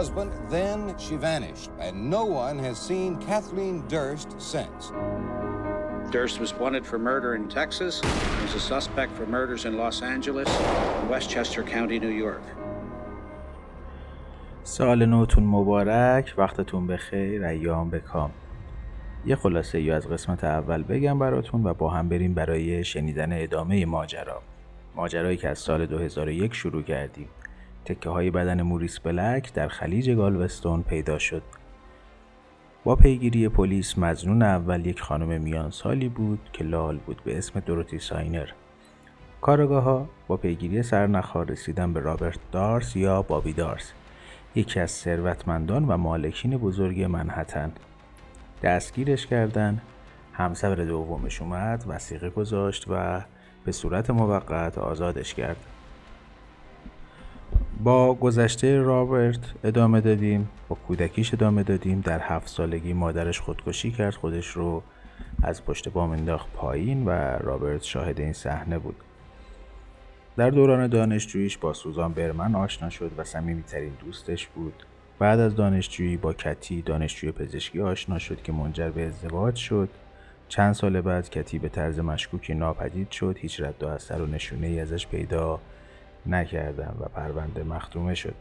husband, 0.00 0.30
then 0.56 0.78
she 1.04 1.14
vanished, 1.16 1.70
and 1.84 1.94
no 2.16 2.22
one 2.42 2.58
has 2.66 2.76
seen 2.88 3.10
Kathleen 3.28 3.76
Durst 3.92 4.30
since. 4.52 4.82
Durst 6.14 6.36
was 6.44 6.52
wanted 6.62 6.84
for 6.90 6.98
murder 7.10 7.30
in 7.38 7.44
Texas. 7.58 7.94
He's 8.40 8.54
a 8.62 8.64
suspect 8.74 9.10
for 9.16 9.26
murders 9.36 9.62
in 9.68 9.72
Los 9.84 9.98
Angeles 10.14 10.50
and 11.00 11.10
Westchester 11.14 11.62
County, 11.74 11.98
New 12.06 12.16
York. 12.26 12.44
سال 14.62 15.06
نوتون 15.06 15.44
مبارک 15.44 16.34
وقتتون 16.38 16.86
بخیر 16.86 17.44
ایام 17.44 17.90
بکام 17.90 18.30
یه 19.26 19.36
خلاصه 19.36 19.80
یا 19.80 19.96
از 19.96 20.08
قسمت 20.08 20.44
اول 20.44 20.82
بگم 20.82 21.18
براتون 21.18 21.64
و 21.64 21.74
با 21.74 21.90
هم 21.90 22.08
بریم 22.08 22.34
برای 22.34 22.84
شنیدن 22.84 23.42
ادامه 23.42 23.86
ماجرا 23.86 24.42
ماجرایی 24.96 25.36
که 25.36 25.48
از 25.48 25.58
سال 25.58 25.86
2001 25.86 26.54
شروع 26.54 26.82
کردیم 26.82 27.28
تکه 27.86 28.10
های 28.10 28.30
بدن 28.30 28.62
موریس 28.62 28.98
بلک 29.00 29.52
در 29.52 29.68
خلیج 29.68 30.10
گالوستون 30.10 30.82
پیدا 30.82 31.18
شد. 31.18 31.42
با 32.84 32.96
پیگیری 32.96 33.48
پلیس 33.48 33.98
مزنون 33.98 34.42
اول 34.42 34.86
یک 34.86 35.00
خانم 35.00 35.40
میان 35.40 35.70
سالی 35.70 36.08
بود 36.08 36.50
که 36.52 36.64
لال 36.64 36.96
بود 36.96 37.22
به 37.24 37.38
اسم 37.38 37.60
دروتی 37.60 37.98
ساینر. 37.98 38.48
کارگاه 39.40 39.82
ها 39.82 40.08
با 40.28 40.36
پیگیری 40.36 40.82
سرنخها 40.82 41.42
رسیدن 41.42 41.92
به 41.92 42.00
رابرت 42.00 42.38
دارس 42.52 42.96
یا 42.96 43.22
بابی 43.22 43.52
دارس 43.52 43.92
یکی 44.54 44.80
از 44.80 44.90
ثروتمندان 44.90 45.84
و 45.84 45.96
مالکین 45.96 46.56
بزرگ 46.56 47.02
منحتن. 47.02 47.72
دستگیرش 48.62 49.26
کردن 49.26 49.80
همسر 50.32 50.74
دومش 50.74 51.42
اومد 51.42 51.84
وسیقه 51.88 52.30
گذاشت 52.30 52.84
و 52.88 53.20
به 53.64 53.72
صورت 53.72 54.10
موقت 54.10 54.78
آزادش 54.78 55.34
کرد. 55.34 55.75
با 57.84 58.14
گذشته 58.14 58.80
رابرت 58.80 59.38
ادامه 59.64 60.00
دادیم 60.00 60.48
با 60.68 60.76
کودکیش 60.88 61.34
ادامه 61.34 61.62
دادیم 61.62 62.00
در 62.00 62.20
هفت 62.20 62.48
سالگی 62.48 62.92
مادرش 62.92 63.40
خودکشی 63.40 63.90
کرد 63.90 64.14
خودش 64.14 64.46
رو 64.46 64.82
از 65.42 65.64
پشت 65.64 65.88
بام 65.88 66.10
انداخت 66.10 66.52
پایین 66.52 67.04
و 67.04 67.10
رابرت 67.38 67.82
شاهد 67.82 68.20
این 68.20 68.32
صحنه 68.32 68.78
بود. 68.78 68.96
در 70.36 70.50
دوران 70.50 70.86
دانشجوییش 70.86 71.58
با 71.58 71.72
سوزان 71.72 72.12
برمن 72.12 72.54
آشنا 72.54 72.90
شد 72.90 73.10
و 73.16 73.24
صمیمیترین 73.24 73.92
دوستش 74.04 74.46
بود. 74.46 74.86
بعد 75.18 75.40
از 75.40 75.56
دانشجویی 75.56 76.16
با 76.16 76.32
کتی 76.32 76.82
دانشجوی 76.82 77.32
پزشکی 77.32 77.80
آشنا 77.80 78.18
شد 78.18 78.42
که 78.42 78.52
منجر 78.52 78.90
به 78.90 79.06
ازدواج 79.06 79.56
شد. 79.56 79.88
چند 80.48 80.72
سال 80.72 81.00
بعد 81.00 81.30
کتی 81.30 81.58
به 81.58 81.68
طرز 81.68 82.00
مشکوکی 82.00 82.54
ناپدید 82.54 83.10
شد. 83.10 83.36
هیچ 83.38 83.60
رد 83.60 83.82
و 83.82 83.86
اثر 83.86 84.22
و 84.22 84.26
نشونه 84.26 84.66
ای 84.66 84.80
ازش 84.80 85.06
پیدا 85.06 85.60
نکردن 86.28 86.94
و 87.00 87.04
پرونده 87.04 87.62
مختومه 87.62 88.14
شد. 88.14 88.34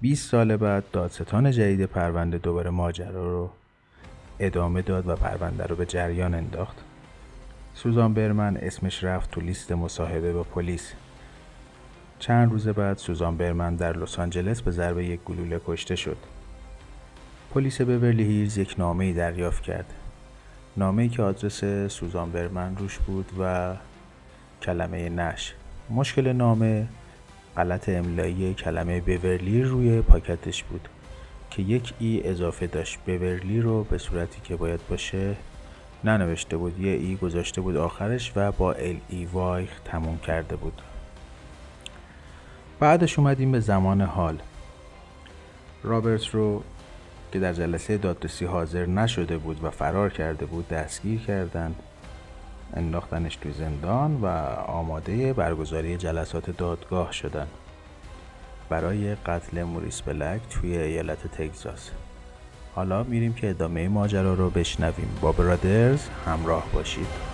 20 0.00 0.30
سال 0.30 0.56
بعد 0.56 0.84
دادستان 0.92 1.50
جدید 1.50 1.84
پرونده 1.84 2.38
دوباره 2.38 2.70
ماجرا 2.70 3.30
رو 3.30 3.50
ادامه 4.38 4.82
داد 4.82 5.08
و 5.08 5.16
پرونده 5.16 5.64
رو 5.64 5.76
به 5.76 5.86
جریان 5.86 6.34
انداخت. 6.34 6.76
سوزان 7.74 8.14
برمن 8.14 8.56
اسمش 8.56 9.04
رفت 9.04 9.30
تو 9.30 9.40
لیست 9.40 9.72
مصاحبه 9.72 10.32
با 10.32 10.42
پلیس. 10.42 10.92
چند 12.18 12.52
روز 12.52 12.68
بعد 12.68 12.98
سوزان 12.98 13.36
برمن 13.36 13.76
در 13.76 13.96
لس 13.96 14.18
آنجلس 14.18 14.62
به 14.62 14.70
ضربه 14.70 15.04
یک 15.04 15.20
گلوله 15.24 15.60
کشته 15.66 15.96
شد. 15.96 16.16
پلیس 17.54 17.80
بورلی 17.80 18.24
هیلز 18.24 18.58
یک 18.58 18.74
نامه 18.78 19.04
ای 19.04 19.12
دریافت 19.12 19.62
کرد. 19.62 19.92
نامه 20.76 21.02
ای 21.02 21.08
که 21.08 21.22
آدرس 21.22 21.64
سوزان 21.92 22.32
برمن 22.32 22.76
روش 22.76 22.98
بود 22.98 23.30
و 23.40 23.74
کلمه 24.62 25.08
نش. 25.08 25.54
مشکل 25.90 26.32
نامه 26.32 26.88
غلط 27.56 27.88
املایی 27.88 28.54
کلمه 28.54 29.00
بورلی 29.00 29.62
روی 29.62 30.02
پاکتش 30.02 30.64
بود 30.64 30.88
که 31.50 31.62
یک 31.62 31.92
ای 31.98 32.28
اضافه 32.28 32.66
داشت. 32.66 32.98
بورلی 33.06 33.60
رو 33.60 33.84
به 33.84 33.98
صورتی 33.98 34.40
که 34.44 34.56
باید 34.56 34.80
باشه 34.88 35.36
ننوشته 36.04 36.56
بود 36.56 36.80
یه 36.80 36.92
ای 36.92 37.16
گذاشته 37.16 37.60
بود 37.60 37.76
آخرش 37.76 38.32
و 38.36 38.52
با 38.52 38.72
ال 38.72 38.96
ای 39.08 39.24
وای 39.24 39.68
تموم 39.84 40.18
کرده 40.18 40.56
بود. 40.56 40.82
بعدش 42.80 43.18
اومدیم 43.18 43.52
به 43.52 43.60
زمان 43.60 44.00
حال. 44.00 44.38
رابرت 45.82 46.28
رو 46.28 46.62
که 47.32 47.38
در 47.38 47.52
جلسه 47.52 47.96
دادرسی 47.96 48.44
حاضر 48.44 48.86
نشده 48.86 49.38
بود 49.38 49.64
و 49.64 49.70
فرار 49.70 50.10
کرده 50.10 50.46
بود 50.46 50.68
دستگیر 50.68 51.20
کردند. 51.20 51.76
انداختنش 52.76 53.36
تو 53.36 53.52
زندان 53.52 54.20
و 54.20 54.26
آماده 54.66 55.32
برگزاری 55.32 55.96
جلسات 55.96 56.50
دادگاه 56.50 57.12
شدن. 57.12 57.46
برای 58.68 59.14
قتل 59.14 59.62
موریس 59.62 60.00
بلک 60.00 60.40
توی 60.50 60.76
ایالت 60.76 61.26
تگزاس. 61.26 61.90
حالا 62.74 63.02
میریم 63.02 63.32
که 63.32 63.50
ادامه 63.50 63.88
ماجرا 63.88 64.34
رو 64.34 64.50
بشنویم. 64.50 65.18
با 65.20 65.32
برادرز 65.32 66.08
همراه 66.26 66.64
باشید. 66.72 67.31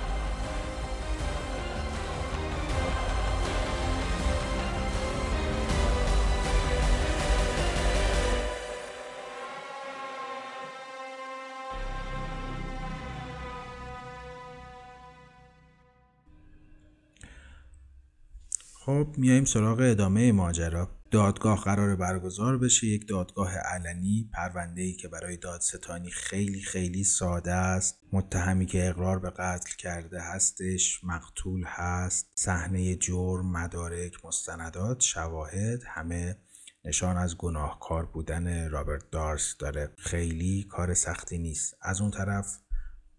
میایم 19.16 19.44
سراغ 19.44 19.78
ادامه 19.80 20.32
ماجرا. 20.32 20.88
دادگاه 21.10 21.60
قرار 21.60 21.96
برگزار 21.96 22.58
بشه. 22.58 22.86
یک 22.86 23.08
دادگاه 23.08 23.54
علنی 23.56 24.30
پرونده 24.32 24.82
ای 24.82 24.92
که 24.92 25.08
برای 25.08 25.36
دادستانی 25.36 26.10
خیلی 26.10 26.60
خیلی 26.60 27.04
ساده 27.04 27.52
است. 27.52 28.00
متهمی 28.12 28.66
که 28.66 28.88
اقرار 28.88 29.18
به 29.18 29.30
قتل 29.30 29.76
کرده 29.78 30.20
هستش 30.20 31.04
مقتول 31.04 31.64
هست. 31.66 32.26
صحنه 32.34 32.96
جرم 32.96 33.52
مدارک 33.52 34.24
مستندات 34.24 35.00
شواهد 35.00 35.80
همه 35.86 36.36
نشان 36.84 37.16
از 37.16 37.36
گناهکار 37.36 38.06
بودن 38.06 38.70
رابرت 38.70 39.10
دارس 39.10 39.56
داره. 39.58 39.92
خیلی 39.98 40.66
کار 40.70 40.94
سختی 40.94 41.38
نیست. 41.38 41.76
از 41.82 42.00
اون 42.00 42.10
طرف 42.10 42.58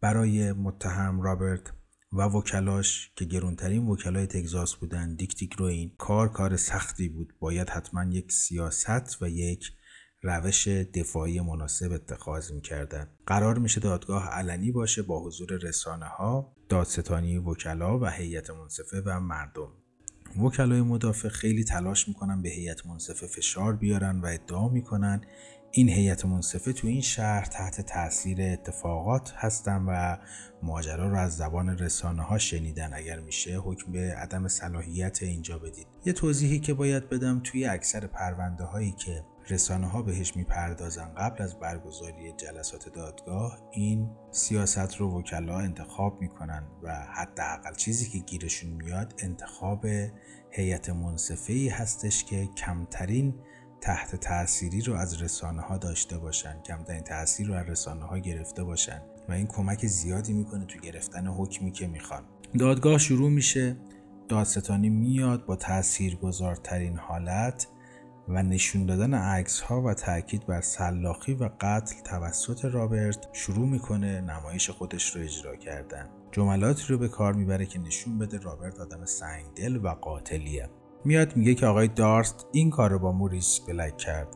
برای 0.02 0.52
متهم 0.52 1.22
رابرت 1.22 1.79
و 2.12 2.22
وکلاش 2.22 3.12
که 3.16 3.26
گرونترین 3.26 3.88
وکلای 3.88 4.28
تگزاس 4.28 4.76
بودن 4.76 5.16
دیک 5.16 5.36
دیک 5.36 5.54
روین 5.54 5.92
کار 5.98 6.30
کار 6.32 6.58
سختی 6.58 7.10
بود. 7.10 7.34
باید 7.40 7.70
حتما 7.70 8.04
یک 8.04 8.32
سیاست 8.32 9.22
و 9.22 9.30
یک 9.30 9.72
روش 10.22 10.68
دفاعی 10.68 11.40
مناسب 11.40 11.92
اتخاذ 11.92 12.52
می‌کردن. 12.52 13.08
قرار 13.26 13.60
میشه 13.60 13.82
دادگاه 13.82 14.28
علنی 14.28 14.72
باشه 14.72 15.02
با 15.02 15.26
حضور 15.26 15.52
رسانه 15.62 16.06
ها 16.06 16.56
دادستانی 16.70 17.38
وکلا 17.38 18.00
و 18.00 18.06
هیئت 18.06 18.50
منصفه 18.50 19.02
و 19.06 19.20
مردم. 19.20 19.70
وکلای 20.44 20.82
مدافع 20.82 21.30
خیلی 21.30 21.64
تلاش 21.64 22.08
می‌کنن 22.08 22.42
به 22.42 22.50
هیئت 22.50 22.86
منصفه 22.86 23.28
فشار 23.28 23.76
بیارن 23.76 24.22
و 24.22 24.26
ادعا 24.26 24.70
می‌کنن 24.70 25.22
این 25.72 25.90
هیئت 25.90 26.26
منصفه 26.26 26.74
تو 26.74 26.88
این 26.88 27.02
شهر 27.02 27.46
تحت 27.46 27.82
تاثیر 27.82 28.42
اتفاقات 28.42 29.34
هستن 29.36 29.86
و 29.88 30.18
ماجرا 30.64 31.10
رو 31.10 31.18
از 31.18 31.38
زبان 31.38 31.78
رسانه 31.78 32.24
ها 32.24 32.38
شنیدن. 32.38 32.94
اگر 32.94 33.20
میشه 33.20 33.58
حکم 33.58 33.92
به 33.92 34.16
عدم 34.16 34.48
صلاحیت 34.48 35.24
اینجا 35.24 35.60
بدید. 35.60 35.88
یه 36.06 36.14
توضیحی 36.14 36.60
که 36.60 36.74
باید 36.74 37.10
بدم 37.10 37.42
توی 37.44 37.66
اکثر 37.66 38.08
پرونده 38.08 38.64
هایی 38.64 38.92
که 38.92 39.26
رسانه 39.50 39.88
ها 39.88 40.02
بهش 40.02 40.36
می‌پردازن 40.36 41.14
قبل 41.18 41.44
از 41.44 41.60
برگزاری 41.60 42.32
جلسات 42.38 42.94
دادگاه 42.94 43.60
این 43.72 44.10
سیاست 44.32 44.96
رو 44.96 45.20
وکلا 45.20 45.60
انتخاب 45.60 46.22
می‌کنن 46.22 46.64
و 46.84 47.06
حداقل 47.14 47.74
چیزی 47.74 48.10
که 48.10 48.18
گیرشون 48.18 48.70
میاد 48.70 49.14
انتخاب 49.24 49.86
هیئت 50.52 50.90
منصفه 50.90 51.54
ای 51.54 51.70
هستش 51.70 52.24
که 52.24 52.50
کمترین 52.58 53.36
تحت 53.82 54.16
تأثیری 54.16 54.82
رو 54.82 54.94
از 54.94 55.22
رسانه 55.22 55.62
ها 55.62 55.78
داشته 55.78 56.18
باشن 56.18 56.62
کمترین 56.62 57.04
تاثیر 57.04 57.48
رو 57.48 57.54
از 57.54 57.70
رسانه 57.70 58.06
ها 58.06 58.18
گرفته 58.18 58.64
باشن 58.64 59.02
و 59.30 59.32
این 59.32 59.48
کمک 59.48 59.86
زیادی 59.86 60.34
می‌کنه 60.34 60.66
تو 60.66 60.80
گرفتن 60.80 61.28
حکمی 61.28 61.72
که 61.72 61.88
می‌خوان. 61.88 62.24
دادگاه 62.60 62.98
شروع 62.98 63.30
میشه 63.30 63.78
دادستانی 64.30 64.90
میاد 64.90 65.46
با 65.46 65.56
تأثیر 65.56 66.16
گذارترین 66.16 66.98
حالت 66.98 67.68
و 68.28 68.44
نشون 68.44 68.86
دادن 68.86 69.14
عکس 69.14 69.60
ها 69.60 69.82
و 69.82 69.94
تاکید 69.94 70.46
بر 70.46 70.62
سلاخی 70.62 71.34
و 71.34 71.50
قتل 71.62 71.96
توسط 72.04 72.66
رابرت 72.66 73.28
شروع 73.34 73.68
می‌کنه 73.68 74.22
نمایش 74.22 74.70
خودش 74.70 75.16
رو 75.16 75.22
اجرا 75.22 75.56
کردن. 75.56 76.10
جملاتی 76.32 76.84
رو 76.88 76.98
به 76.98 77.08
کار 77.08 77.34
می‌بره 77.34 77.66
که 77.66 77.80
نشون 77.80 78.18
بده 78.18 78.38
رابرت 78.38 78.80
آدم 78.80 79.06
سنگدل 79.06 79.76
و 79.76 79.88
قاتلیه. 79.88 80.70
میاد 81.06 81.38
میگه 81.38 81.56
که 81.56 81.66
آقای 81.66 81.88
دارست 81.88 82.48
این 82.52 82.70
کار 82.70 82.92
رو 82.92 83.00
با 83.00 83.12
موریس 83.12 83.60
بلک 83.60 83.98
کرد. 83.98 84.36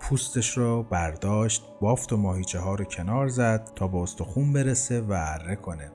پوستش 0.00 0.58
رو 0.58 0.82
برداشت 0.82 1.64
بافت 1.80 2.12
و 2.12 2.16
ماهیچه 2.16 2.58
ها 2.58 2.74
رو 2.74 2.84
کنار 2.84 3.28
زد 3.28 3.70
تا 3.76 3.88
به 3.88 3.98
استخون 3.98 4.52
برسه 4.52 5.00
و 5.00 5.12
اره 5.16 5.56
کنه. 5.56 5.92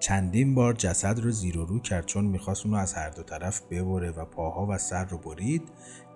چندین 0.00 0.54
بار 0.54 0.72
جسد 0.72 1.20
رو 1.20 1.30
زیر 1.30 1.58
و 1.58 1.66
رو 1.66 1.80
کرد 1.80 2.06
چون 2.06 2.24
می‌خواست 2.24 2.66
اونو 2.66 2.78
از 2.78 2.94
هر 2.94 3.10
دو 3.10 3.22
طرف 3.22 3.60
ببره 3.70 4.10
و 4.10 4.24
پاها 4.24 4.66
و 4.66 4.78
سر 4.78 5.04
رو 5.04 5.18
برید. 5.18 5.62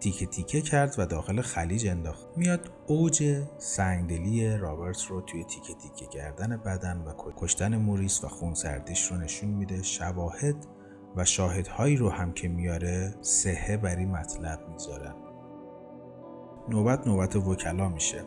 تیکه 0.00 0.26
تیکه 0.26 0.61
کرد 0.61 0.94
و 0.99 1.06
داخل 1.06 1.40
خلیج 1.40 1.87
انداخت. 1.87 2.26
میاد 2.37 2.70
اوج 2.87 3.43
سنگدلی 3.58 4.56
رابرت 4.56 5.05
رو 5.05 5.20
توی 5.20 5.44
تیکه 5.44 5.75
تیکه 5.75 6.06
کردن 6.06 6.56
بدن 6.56 7.05
و 7.06 7.12
کشتن 7.37 7.76
موریس 7.76 8.25
و 8.25 8.29
خونسردیش 8.29 9.12
رو 9.12 9.17
نشون 9.17 9.50
میده. 9.50 9.82
شواهد 9.82 10.67
و 11.16 11.25
شاهدهایی 11.25 11.96
رو 11.96 12.10
هم 12.10 12.32
که 12.32 12.49
میاره 12.49 13.14
سهه 13.20 13.76
بر 13.76 13.96
این 13.96 14.10
مطلب 14.10 14.58
می‌ذارن 14.72 15.14
نوبت 16.69 17.06
نوبت 17.06 17.37
وکلا 17.37 17.88
میشه. 17.88 18.22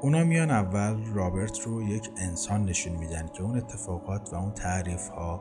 اونا 0.00 0.24
میان 0.24 0.50
اول 0.50 1.04
رابرت 1.14 1.60
رو 1.60 1.82
یک 1.82 2.10
انسان 2.16 2.64
نشون 2.64 2.92
میدن 2.92 3.28
که 3.32 3.42
اون 3.42 3.56
اتفاقات 3.56 4.32
و 4.32 4.36
اون 4.36 4.52
تعریف 4.52 5.08
ها 5.08 5.40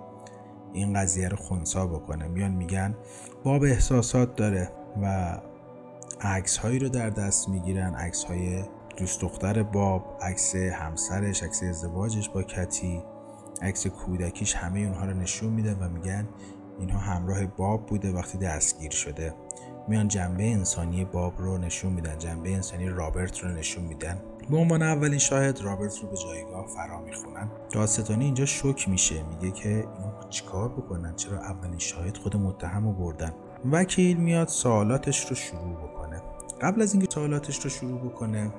این 0.73 0.93
قضیه 0.93 1.29
رو 1.29 1.37
خونسا 1.37 1.87
بکنه. 1.87 2.27
میان 2.27 2.51
میگن 2.51 2.95
باب 3.43 3.63
احساسات 3.63 4.35
داره 4.35 4.69
و 5.01 5.37
عکس 6.21 6.57
هایی 6.57 6.79
رو 6.79 6.89
در 6.89 7.09
دست 7.09 7.49
می‌گیرن. 7.49 7.95
عکس 7.95 8.23
های 8.23 8.63
دوست 8.97 9.21
دختر 9.21 9.63
باب 9.63 10.17
عکس 10.21 10.55
همسرش 10.55 11.43
عکس 11.43 11.63
ازدواجش 11.63 12.29
با 12.29 12.43
کتی 12.43 13.03
عکس 13.61 13.87
کودکیش 13.87 14.55
همه 14.55 14.79
اونها 14.79 15.05
رو 15.05 15.13
نشون 15.13 15.53
میدن 15.53 15.73
و 15.79 15.89
میگن 15.89 16.27
اینها 16.79 16.99
همراه 16.99 17.45
باب 17.45 17.85
بوده 17.85 18.11
وقتی 18.11 18.37
دستگیر 18.37 18.91
شده. 18.91 19.33
میان 19.87 20.07
جنبه 20.07 20.43
انسانی 20.43 21.05
باب 21.05 21.33
رو 21.37 21.57
نشون 21.57 21.93
میدن 21.93 22.17
جنبه 22.17 22.53
انسانی 22.53 22.89
رابرت 22.89 23.39
رو 23.39 23.49
نشون 23.49 23.83
میدن. 23.83 24.21
به 24.49 24.57
عنوان 24.57 24.81
اولین 24.81 25.19
شاهد 25.19 25.61
رابرت 25.61 25.99
رو 26.01 26.09
به 26.09 26.17
جایگاه 26.17 26.67
فرا 26.67 27.01
می‌خونن. 27.01 27.49
داستانی 27.71 28.25
اینجا 28.25 28.45
شوک 28.45 28.89
میشه 28.89 29.23
میگه 29.23 29.51
که 29.51 29.69
اینو 29.69 30.29
چیکار 30.29 30.69
بکنن؟ 30.69 31.15
چرا 31.15 31.39
اولین 31.39 31.77
شاهد 31.77 32.17
خود 32.17 32.37
متهم 32.37 32.85
رو 32.87 32.93
بردن؟ 32.93 33.33
وکیل 33.71 34.17
میاد 34.17 34.47
سوالاتش 34.47 35.29
رو 35.29 35.35
شروع 35.35 35.75
بکنه. 35.75 36.21
قبل 36.61 36.81
از 36.81 36.93
اینکه 36.93 37.07
سوالاتش 37.11 37.59
رو 37.59 37.69
شروع 37.69 37.99
بکنه 37.99 38.51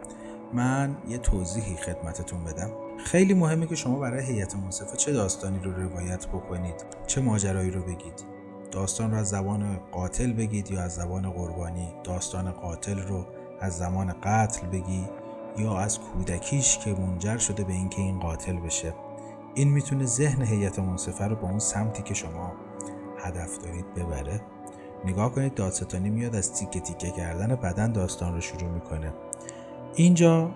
من 0.52 0.96
یه 1.08 1.18
توضیحی 1.18 1.76
خدمتتون 1.76 2.44
بدم. 2.44 2.70
خیلی 2.98 3.34
مهمه 3.34 3.66
که 3.66 3.74
شما 3.74 3.98
برای 3.98 4.24
هیئت 4.24 4.56
منصفه 4.56 4.96
چه 4.96 5.12
داستانی 5.12 5.58
رو 5.58 5.72
روایت 5.72 6.26
بکنید 6.26 6.84
چه 7.06 7.20
ماجرایی 7.20 7.70
رو 7.70 7.82
بگید. 7.82 8.24
داستان 8.70 9.10
رو 9.10 9.16
از 9.16 9.28
زبان 9.28 9.80
قاتل 9.92 10.32
بگید 10.32 10.70
یا 10.70 10.82
از 10.82 10.94
زبان 10.94 11.30
قربانی. 11.30 11.88
داستان 12.04 12.50
قاتل 12.50 12.98
رو 12.98 13.26
از 13.60 13.78
زمان 13.78 14.14
قتل 14.22 14.66
بگی 14.66 15.08
یا 15.58 15.78
از 15.78 15.98
کودکیش 15.98 16.78
که 16.78 16.94
منجر 16.94 17.38
شده 17.38 17.64
به 17.64 17.72
اینکه 17.72 18.02
این 18.02 18.20
قاتل 18.20 18.56
بشه. 18.56 18.94
این 19.54 19.68
می‌تونه 19.68 20.06
ذهن 20.06 20.42
هیئت 20.42 20.78
منصفه 20.78 21.24
رو 21.24 21.36
به 21.36 21.44
اون 21.44 21.58
سمتی 21.58 22.02
که 22.02 22.14
شما 22.14 22.52
هدف 23.18 23.58
دارید 23.58 23.94
ببره. 23.94 24.40
نگاه 25.04 25.32
کنید 25.32 25.54
دادستانی 25.54 26.10
میاد 26.10 26.36
از 26.36 26.52
تیکه 26.52 26.80
تیکه 26.80 27.10
کردن 27.10 27.54
بدن 27.54 27.92
داستان 27.92 28.34
رو 28.34 28.40
شروع 28.40 28.70
می‌کنه. 28.70 29.12
اینجا 29.94 30.50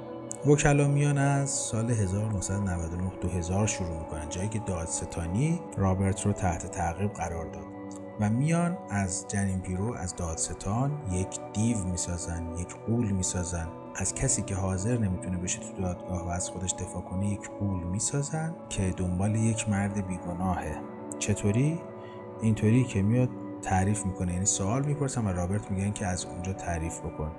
وکلا 0.47 0.89
میان 0.89 1.19
از 1.19 1.51
سال 1.51 1.91
1999 1.91 3.13
2000 3.21 3.67
شروع 3.67 3.99
می‌کنن. 3.99 4.29
جایی 4.29 4.49
که 4.49 4.59
دادستانی 4.59 5.61
رابرت 5.77 6.27
رو 6.27 6.33
تحت 6.33 6.71
تعقیب 6.71 7.13
قرار 7.13 7.47
داد. 7.47 7.65
و 8.21 8.31
میان 8.31 8.79
از 8.91 9.25
جنین 9.29 9.61
پیرو 9.61 9.95
از 9.95 10.17
دادستان 10.17 10.93
یک 11.13 11.41
دیو 11.53 11.79
می‌سازن 11.79 12.55
یک 12.59 12.77
قول 12.87 13.11
می‌سازن. 13.11 13.69
از 13.97 14.15
کسی 14.15 14.43
که 14.43 14.55
حاضر 14.55 14.99
نمی‌تونه 14.99 15.39
بشه 15.39 15.59
تو 15.59 15.83
دادگاه 15.83 16.27
و 16.27 16.29
از 16.29 16.51
خودش 16.51 16.75
دفاع 16.75 17.03
کنه 17.03 17.29
یک 17.29 17.51
قول 17.61 17.83
می‌سازن 17.83 18.55
که 18.69 18.95
دنبال 18.97 19.35
یک 19.35 19.69
مرد 19.69 20.07
بیگناهه. 20.07 20.77
چطوری؟ 21.19 21.81
اینطوری 22.43 22.85
که 22.85 23.03
میاد 23.03 23.29
تعریف 23.63 24.07
می‌کنه. 24.07 24.33
یعنی 24.33 24.47
سوال 24.47 24.85
می‌پرسن 24.85 25.25
و 25.25 25.29
رابرت 25.29 25.71
میگن 25.71 25.93
که 25.93 26.07
از 26.07 26.25
اونجا 26.25 26.53
تعریف 26.53 27.01
بکن. 27.01 27.31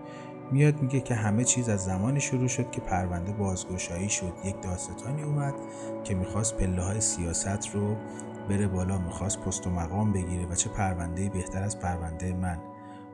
میاد 0.51 0.81
میگه 0.81 1.01
که 1.01 1.15
همه 1.15 1.43
چیز 1.43 1.69
از 1.69 1.85
زمانی 1.85 2.19
شروع 2.19 2.47
شد 2.47 2.71
که 2.71 2.81
پرونده 2.81 3.31
بازگشایی 3.31 4.09
شد. 4.09 4.33
یک 4.45 4.61
داستانی 4.61 5.23
اومد 5.23 5.53
که 6.03 6.15
می‌خواست 6.15 6.57
پله 6.57 6.83
های 6.83 7.01
سیاست 7.01 7.69
رو 7.73 7.95
بره 8.49 8.67
بالا 8.67 8.97
می‌خواست 8.97 9.39
پست 9.39 9.67
و 9.67 9.69
مقام 9.69 10.13
بگیره 10.13 10.45
و 10.45 10.55
چه 10.55 10.69
پرونده 10.69 11.29
بهتر 11.29 11.63
از 11.63 11.79
پرونده 11.79 12.33
من. 12.33 12.59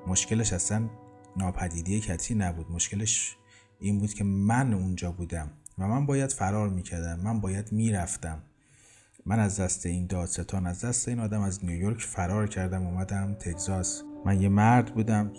مشکلش 0.08 0.54
اصلا 0.54 0.90
ناپدیدی 1.38 2.00
کتی 2.00 2.36
نبود. 2.36 2.72
مشکلش 2.72 3.38
این 3.80 4.00
بود 4.00 4.14
که 4.14 4.24
من 4.24 4.74
اونجا 4.74 5.12
بودم 5.12 5.52
و 5.78 5.88
من 5.88 6.06
باید 6.06 6.32
فرار 6.32 6.70
می‌کردم. 6.70 7.20
من 7.24 7.40
باید 7.42 7.72
می‌رفتم. 7.72 8.44
من 9.26 9.40
از 9.40 9.60
دست 9.60 9.86
این 9.86 10.08
دادستان 10.08 10.68
از 10.68 10.86
دست 10.86 11.08
این 11.08 11.20
آدم 11.20 11.42
از 11.42 11.66
نیویورک 11.66 12.02
فرار 12.02 12.48
کردم. 12.48 12.86
اومدم 12.86 13.34
تگزاس. 13.34 14.02
من 14.26 14.42
یه 14.42 14.50
مرد 14.50 14.94
بودم. 14.94 15.32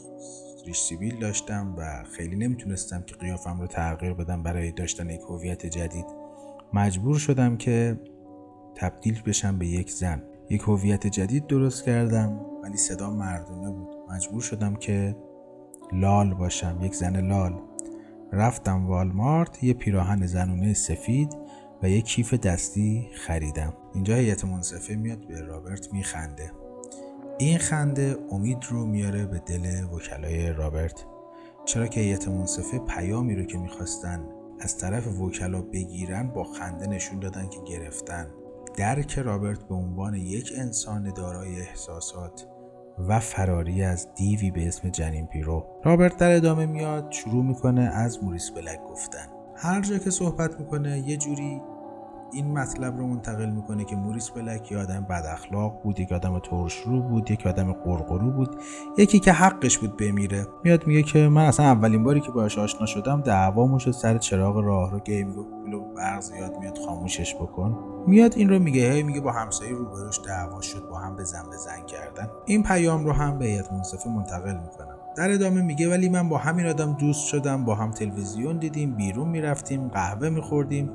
ریش 0.66 0.78
سیبیل 0.78 1.18
داشتم 1.18 1.74
و 1.78 2.04
خیلی 2.12 2.36
نمی‌تونستم 2.36 3.02
که 3.02 3.14
قیافم 3.14 3.60
رو 3.60 3.66
تغییر 3.66 4.12
بدم 4.12 4.42
برای 4.42 4.72
داشتن 4.72 5.10
یک 5.10 5.20
هویت 5.20 5.66
جدید. 5.66 6.06
مجبور 6.72 7.18
شدم 7.18 7.56
که 7.56 8.00
تبدیل 8.74 9.22
بشم 9.22 9.58
به 9.58 9.66
یک 9.66 9.90
زن. 9.90 10.22
یک 10.50 10.62
هویت 10.62 11.06
جدید 11.06 11.46
درست 11.46 11.84
کردم 11.84 12.40
ولی 12.62 12.76
صدا 12.76 13.10
مردونه 13.10 13.70
بود. 13.70 13.88
مجبور 14.10 14.40
شدم 14.40 14.76
که 14.76 15.16
لال 15.92 16.34
باشم 16.34 16.78
یک 16.82 16.94
زن 16.94 17.28
لال. 17.28 17.60
رفتم 18.32 18.86
والمارت 18.86 19.64
یه 19.64 19.74
پیراهن 19.74 20.26
زنونه 20.26 20.74
سفید 20.74 21.36
و 21.82 21.88
یه 21.88 22.00
کیف 22.00 22.34
دستی 22.34 23.08
خریدم. 23.14 23.72
اینجا 23.94 24.14
هیئت 24.14 24.44
منصفه 24.44 24.96
میاد 24.96 25.26
به 25.28 25.40
رابرت 25.40 25.92
میخنده. 25.92 26.65
این 27.38 27.58
خنده 27.58 28.16
امید 28.30 28.58
رو 28.68 28.86
میاره 28.86 29.26
به 29.26 29.38
دل 29.38 29.84
وکلای 29.84 30.52
رابرت. 30.52 31.04
چرا 31.64 31.86
که 31.86 32.00
هیئت 32.00 32.28
منصفه 32.28 32.78
پیامی 32.78 33.36
رو 33.36 33.44
که 33.44 33.58
می‌خواستن 33.58 34.28
از 34.60 34.78
طرف 34.78 35.20
وکلا 35.20 35.62
بگیرن 35.62 36.28
با 36.28 36.44
خنده 36.44 36.86
نشون 36.86 37.20
دادن 37.20 37.48
که 37.48 37.58
گرفتن. 37.68 38.26
درک 38.76 39.18
رابرت 39.18 39.68
به 39.68 39.74
عنوان 39.74 40.14
یک 40.14 40.52
انسان 40.56 41.12
دارای 41.12 41.60
احساسات 41.60 42.46
و 43.08 43.20
فراری 43.20 43.82
از 43.82 44.14
دیوی 44.14 44.50
به 44.50 44.68
اسم 44.68 44.88
جنین 44.88 45.26
پیرو. 45.26 45.66
رابرت 45.84 46.16
در 46.16 46.36
ادامه 46.36 46.66
میاد 46.66 47.12
شروع 47.12 47.44
می‌کنه 47.44 47.82
از 47.82 48.24
موریس 48.24 48.50
بلک 48.50 48.80
گفتن. 48.90 49.26
هر 49.56 49.80
جا 49.80 49.98
که 49.98 50.10
صحبت 50.10 50.60
می‌کنه 50.60 50.98
یه 50.98 51.16
جوری 51.16 51.62
این 52.32 52.58
مطلب 52.58 52.98
رو 52.98 53.06
منتقل 53.06 53.50
می‌کنه 53.50 53.84
که 53.84 53.96
موریس 53.96 54.30
بلک 54.30 54.72
یه 54.72 54.78
آدم 54.78 55.00
بد 55.00 55.24
اخلاق 55.32 55.82
بود 55.82 56.00
یک 56.00 56.12
آدم 56.12 56.38
ترشرو 56.38 57.00
بود 57.00 57.30
یک 57.30 57.46
آدم 57.46 57.72
غرغرو 57.72 58.30
بود. 58.30 58.56
یکی 58.98 59.18
که 59.18 59.32
حقش 59.32 59.78
بود 59.78 59.96
بمیره. 59.96 60.46
میاد 60.64 60.86
میگه 60.86 61.02
که 61.02 61.28
من 61.28 61.44
اصلا 61.44 61.66
اولین 61.66 62.04
باری 62.04 62.20
که 62.20 62.30
باهاش 62.30 62.58
آشنا 62.58 62.86
شدم 62.86 63.20
دعوامون 63.20 63.78
شد 63.78 63.90
سر 63.90 64.18
چراغ 64.18 64.56
راه 64.56 64.90
رو 64.90 65.00
که 65.00 65.24
میگه 65.24 65.42
پول 65.42 65.94
برق 65.94 66.20
زیاد 66.20 66.58
میاد 66.60 66.78
خاموشش 66.86 67.34
بکن. 67.34 67.78
میاد 68.06 68.34
این 68.36 68.48
رو 68.48 68.58
میگه 68.58 68.92
هی 68.92 69.02
میگه 69.02 69.20
با 69.20 69.32
همسایه 69.32 69.72
روبروش 69.72 70.20
دعوا 70.26 70.60
شد 70.60 70.88
با 70.90 70.98
هم 70.98 71.16
بزن 71.16 71.44
بزن 71.52 71.86
کردن. 71.86 72.28
این 72.46 72.62
پیام 72.62 73.04
رو 73.04 73.12
هم 73.12 73.38
به 73.38 73.44
هیئت 73.44 73.72
منصفه 73.72 74.10
منتقل 74.10 74.54
می‌کنم. 74.54 74.96
در 75.16 75.30
ادامه 75.30 75.62
میگه 75.62 75.90
ولی 75.90 76.08
من 76.08 76.28
با 76.28 76.38
همین 76.38 76.66
آدم 76.66 76.92
دوست 76.92 77.26
شدم 77.26 77.64
با 77.64 77.74
هم 77.74 77.90
تلویزیون 77.90 78.58
دیدیم 78.58 78.96
بیرون 78.96 79.28
می‌رفتیم 79.28 79.88
قهوه 79.88 80.28
میخوردیم. 80.28 80.90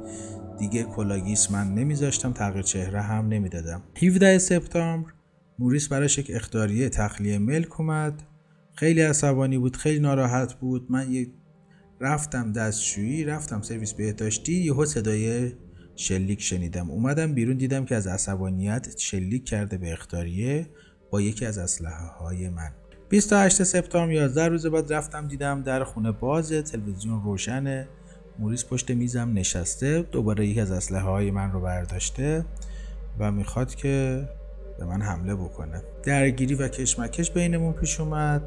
دیگه 0.60 0.84
کلاگیس 0.84 1.52
من 1.52 1.74
نمیذاشتم 1.74 2.34
تغییر 2.34 2.62
چهره 2.62 3.02
هم 3.02 3.28
نمی‌دادم. 3.28 3.84
17 4.04 4.38
سپتامبر 4.38 5.12
موریس 5.60 5.88
براش 5.88 6.18
یک 6.18 6.32
اخطاریه 6.34 6.90
تخلیه 6.90 7.38
ملک 7.38 7.80
اومد. 7.80 8.24
خیلی 8.76 9.02
عصبانی 9.02 9.58
بود 9.58 9.78
خیلی 9.78 10.00
ناراحت 10.00 10.54
بود. 10.54 10.92
من 10.92 11.12
یه 11.12 11.28
رفتم 12.00 12.52
دستشویی 12.52 13.24
رفتم 13.24 13.62
سرویس 13.62 13.94
بهداشتی 13.94 14.54
یهو 14.54 14.86
صدای 14.86 15.52
شلیک 15.96 16.42
شنیدم. 16.42 16.92
اومدم 16.92 17.34
بیرون 17.34 17.58
دیدم 17.58 17.86
که 17.86 17.96
از 17.96 18.08
عصبانیت 18.08 18.98
شلیک 18.98 19.46
کرده 19.46 19.78
به 19.78 19.92
اختاریه 19.92 20.70
با 21.12 21.22
یکی 21.22 21.46
از 21.46 21.58
اسلحه 21.58 22.08
های 22.08 22.50
من 22.50 22.72
28 23.10 23.64
سپتامبر 23.64 24.14
11 24.14 24.48
روز 24.48 24.66
بعد 24.66 24.94
رفتم 24.94 25.28
دیدم 25.28 25.62
در 25.62 25.84
خونه 25.84 26.12
بازه 26.12 26.62
تلویزیون 26.62 27.24
روشنه. 27.24 27.88
موریس 28.42 28.66
پشت 28.66 28.92
میزم 28.92 29.32
نشسته 29.34 30.02
دوباره 30.02 30.48
یکی 30.48 30.62
از 30.62 30.72
اسلحه 30.72 31.02
های 31.02 31.32
من 31.32 31.52
رو 31.52 31.62
برداشته 31.62 32.46
و 33.20 33.32
می‌خواد 33.32 33.76
که 33.76 34.28
به 34.80 34.86
من 34.86 35.02
حمله 35.02 35.36
بکنه. 35.36 35.84
درگیری 36.04 36.56
و 36.56 36.68
کشمکش 36.68 37.32
بینمون 37.32 37.74
پیش 37.74 38.00
اومد. 38.00 38.42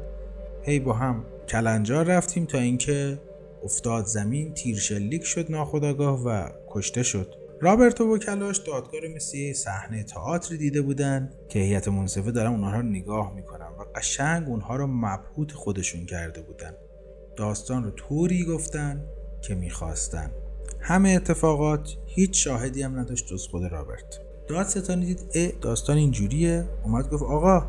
هی 0.63 0.79
با 0.79 0.93
هم 0.93 1.25
کلنجار 1.47 2.05
رفتیم 2.05 2.45
تا 2.45 2.57
اینکه 2.57 3.19
افتاد 3.63 4.05
زمین 4.05 4.53
تیر 4.53 4.77
شلیک 4.77 5.23
شد 5.23 5.51
ناخداگاه 5.51 6.23
و 6.23 6.49
کشته 6.69 7.03
شد. 7.03 7.35
رابرت 7.61 8.01
و 8.01 8.15
وکلاش 8.15 8.57
دادگاه 8.57 9.01
رو 9.01 9.15
مثل 9.15 9.53
صحنه 9.53 10.03
تئاتر 10.03 10.55
دیده 10.55 10.81
بودن 10.81 11.29
که 11.49 11.59
هیئت 11.59 11.87
منصفه 11.87 12.31
دارن 12.31 12.51
اونها 12.51 12.71
رو 12.71 12.81
نگاه 12.81 13.35
می‌کنن 13.35 13.67
و 13.67 13.83
قشنگ 13.95 14.49
اونها 14.49 14.75
رو 14.75 14.87
مبهوت 14.87 15.51
خودشون 15.51 16.05
کرده 16.05 16.41
بودن. 16.41 16.73
داستان 17.35 17.83
رو 17.83 17.91
طوری 17.91 18.45
گفتن 18.45 19.05
که 19.47 19.55
می‌خواستن 19.55 20.31
همه 20.79 21.09
اتفاقات 21.09 21.95
هیچ 22.05 22.43
شاهدی 22.43 22.83
هم 22.83 22.99
نداشت 22.99 23.27
جز 23.27 23.47
خود 23.47 23.63
رابرت. 23.63 24.19
دادستانی 24.47 25.05
دید 25.05 25.19
اه 25.33 25.51
داستان 25.61 25.97
اینجوریه. 25.97 26.65
اومد 26.83 27.09
گفت 27.09 27.23
آقا 27.23 27.65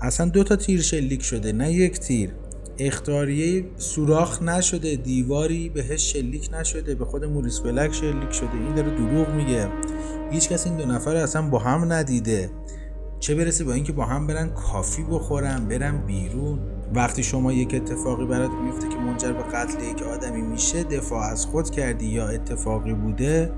اصلا 0.00 0.28
دو 0.28 0.44
تا 0.44 0.56
تیر 0.56 0.82
شلیک 0.82 1.22
شده 1.22 1.52
نه 1.52 1.72
یک 1.72 1.98
تیر. 1.98 2.30
اختاریه 2.78 3.64
سوراخ 3.76 4.42
نشده 4.42 4.96
دیواری 4.96 5.68
بهش 5.68 6.12
شلیک 6.12 6.50
نشده 6.52 6.94
به 6.94 7.04
خود 7.04 7.24
موریس 7.24 7.60
بلک 7.60 7.92
شلیک 7.94 8.32
شده. 8.32 8.54
این 8.54 8.74
داره 8.74 8.90
دروغ 8.90 9.28
میگه. 9.28 9.68
هیچ 10.30 10.48
کس 10.48 10.66
این 10.66 10.76
دو 10.76 10.86
نفر 10.86 11.16
اصلا 11.16 11.42
با 11.42 11.58
هم 11.58 11.92
ندیده. 11.92 12.50
چه 13.20 13.34
برسه 13.34 13.64
با 13.64 13.72
اینکه 13.72 13.92
با 13.92 14.04
هم 14.04 14.26
برن 14.26 14.48
کافی 14.48 15.02
بخورن 15.02 15.68
برن 15.68 15.98
بیرون. 16.06 16.58
وقتی 16.94 17.22
شما 17.22 17.52
یک 17.52 17.74
اتفاقی 17.74 18.26
برات 18.26 18.50
میفته 18.64 18.88
که 18.88 18.96
منجر 18.96 19.32
به 19.32 19.42
قتل 19.42 19.84
یک 19.84 20.02
آدمی 20.02 20.42
میشه 20.42 20.84
دفاع 20.84 21.24
از 21.24 21.46
خود 21.46 21.70
کردی 21.70 22.06
یا 22.06 22.28
اتفاقی 22.28 22.94
بوده 22.94 23.52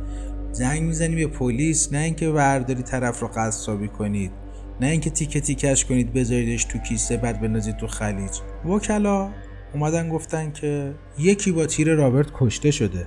زنگ 0.52 0.83
می‌زنی 0.83 1.16
به 1.16 1.26
پلیس 1.26 1.92
نه 1.92 1.99
اینکه 1.99 2.31
برداری 2.31 2.83
طرف 2.83 3.21
رو 3.21 3.28
قصابی 3.28 3.88
کنید 3.88 4.33
نه 4.81 4.87
اینکه 4.87 5.11
تیکه 5.11 5.40
تیکش 5.40 5.85
کنید 5.85 6.12
بذاریدش 6.12 6.64
تو 6.64 6.78
کیسه 6.78 7.16
بعد 7.16 7.40
بنازید 7.40 7.76
تو 7.76 7.87
خلیج. 7.87 8.31
وکلا 8.69 9.31
اومدن 9.75 10.09
گفتن 10.09 10.52
که 10.52 10.95
یکی 11.19 11.52
با 11.52 11.66
تیر 11.66 11.95
رابرت 11.95 12.26
کشته 12.35 12.71
شده. 12.71 13.07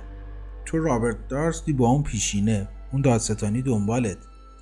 تو 0.64 0.78
رابرت 0.78 1.28
دارستی 1.28 1.72
با 1.72 1.88
اون 1.88 2.02
پیشینه. 2.02 2.68
اون 2.92 3.02
دادستانی 3.02 3.62
دنبالت. 3.62 4.16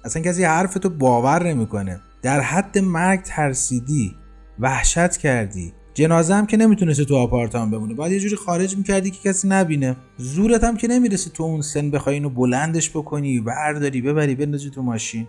اصلا 0.04 0.22
کسی 0.22 0.44
حرفتو 0.44 0.90
باور 0.90 1.48
نمی‌کنه. 1.48 2.00
در 2.22 2.40
حد 2.40 2.78
مرگ 2.78 3.22
ترسیدی 3.22 4.16
وحشت 4.58 5.16
کردی. 5.16 5.72
جنازه 5.94 6.34
هم 6.34 6.46
که 6.46 6.56
نمی‌تونسته 6.56 7.04
تو 7.04 7.16
آپارتمان 7.16 7.70
بمونه. 7.70 7.94
باید 7.94 8.12
یه 8.12 8.20
جوری 8.20 8.36
خارج 8.36 8.76
می‌کردی 8.76 9.10
که 9.10 9.28
کسی 9.28 9.48
نبینه. 9.48 9.96
زورت 10.16 10.64
هم 10.64 10.76
که 10.76 10.88
نمی‌رسه 10.88 11.30
تو 11.30 11.42
اون 11.42 11.60
سن 11.60 11.90
بخوای 11.90 12.14
اینو 12.14 12.30
بلندش 12.30 12.90
بکنی 12.90 13.40
برداری 13.40 14.02
ببری 14.02 14.34
بندازی 14.34 14.70
تو 14.70 14.82
ماشین. 14.82 15.28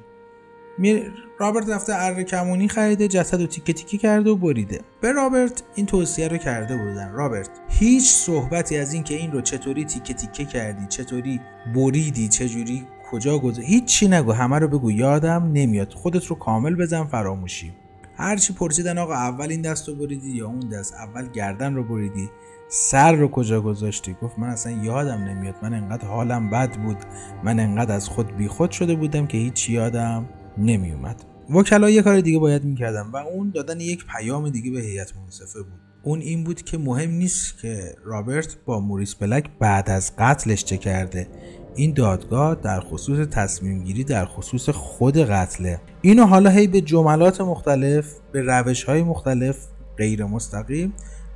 میر 0.77 1.11
رابرت 1.39 1.69
رفته 1.69 1.93
اره 1.95 2.23
کمونی 2.23 2.67
خریده 2.67 3.07
جسد 3.07 3.41
و 3.41 3.47
تیکه 3.47 3.73
تیکه 3.73 3.97
کرده 3.97 4.29
و 4.29 4.35
بریده. 4.35 4.81
به 5.01 5.11
رابرت 5.11 5.63
این 5.75 5.85
توصیه 5.85 6.27
رو 6.27 6.37
کرده 6.37 6.77
بودن. 6.77 7.11
رابرت 7.11 7.49
هیچ 7.69 8.03
صحبتی 8.03 8.77
از 8.77 8.93
این 8.93 9.03
که 9.03 9.15
این 9.15 9.31
رو 9.31 9.41
چطوری 9.41 9.85
تیکه 9.85 10.13
تیکه 10.13 10.45
کردی 10.45 10.85
چطوری 10.89 11.41
بریدی 11.75 12.27
چجوری 12.27 12.87
کجا 13.15 13.39
گذاشتی 13.39 13.71
هیچی 13.73 14.07
نگو 14.07 14.31
همه 14.31 14.59
رو 14.59 14.67
بگو 14.67 14.91
یادم 14.91 15.51
نمیاد. 15.53 15.93
خودت 15.93 16.25
رو 16.25 16.35
کامل 16.35 16.75
بزن 16.75 17.03
فراموشی. 17.03 17.73
هرچی 18.17 18.53
پرسیدن 18.53 18.97
آقا 18.97 19.13
اول 19.13 19.49
این 19.49 19.61
دست 19.61 19.87
رو 19.89 19.95
بریدی 19.95 20.29
یا 20.29 20.47
اون 20.47 20.59
دست؟ 20.59 20.93
اول 20.93 21.27
گردن 21.27 21.73
رو 21.73 21.83
بریدی. 21.83 22.29
سر 22.69 23.11
رو 23.11 23.27
کجا 23.27 23.61
گذاشتی؟ 23.61 24.15
گفت 24.21 24.39
من 24.39 24.47
اصلا 24.47 24.71
یادم 24.71 25.23
نمیاد. 25.23 25.55
من 25.63 25.73
انقدر 25.73 26.07
حالم 26.07 26.49
بد 26.49 26.77
بود. 26.77 26.97
من 27.43 27.59
انقدر 27.59 27.95
از 27.95 28.09
خود 28.09 28.37
بیخود 28.37 28.71
شده 28.71 28.95
بودم 28.95 29.27
که 29.27 29.37
هیچ 29.37 29.69
یادم 29.69 30.29
نمیومد. 30.57 31.23
وکلا 31.49 31.89
یه 31.89 32.01
کار 32.01 32.19
دیگه 32.19 32.39
باید 32.39 32.63
می‌کردم 32.63 33.09
و 33.13 33.17
اون 33.17 33.51
دادن 33.55 33.79
یک 33.79 34.05
پیام 34.05 34.49
دیگه 34.49 34.71
به 34.71 34.79
هیئت 34.79 35.17
منصفه 35.17 35.59
بود. 35.61 35.79
اون 36.03 36.19
این 36.19 36.43
بود 36.43 36.61
که 36.61 36.77
مهم 36.77 37.11
نیست 37.11 37.61
که 37.61 37.95
رابرت 38.03 38.57
با 38.65 38.79
موریس 38.79 39.15
بلک 39.15 39.49
بعد 39.59 39.89
از 39.89 40.11
قتلش 40.17 40.63
چه 40.63 40.77
کرده. 40.77 41.27
این 41.75 41.93
دادگاه 41.93 42.55
در 42.55 42.79
خصوص 42.79 43.27
تصمیم 43.27 43.83
گیری 43.83 44.03
در 44.03 44.25
خصوص 44.25 44.69
خود 44.69 45.17
قتله 45.17 45.79
اینو 46.01 46.25
حالا 46.25 46.49
هی 46.49 46.67
به 46.67 46.81
جملات 46.81 47.41
مختلف 47.41 48.05
به 48.31 48.41
روش 48.41 48.83
های 48.83 49.03
مختلف 49.03 49.57
غیر 49.97 50.25
مستقیم 50.25 50.93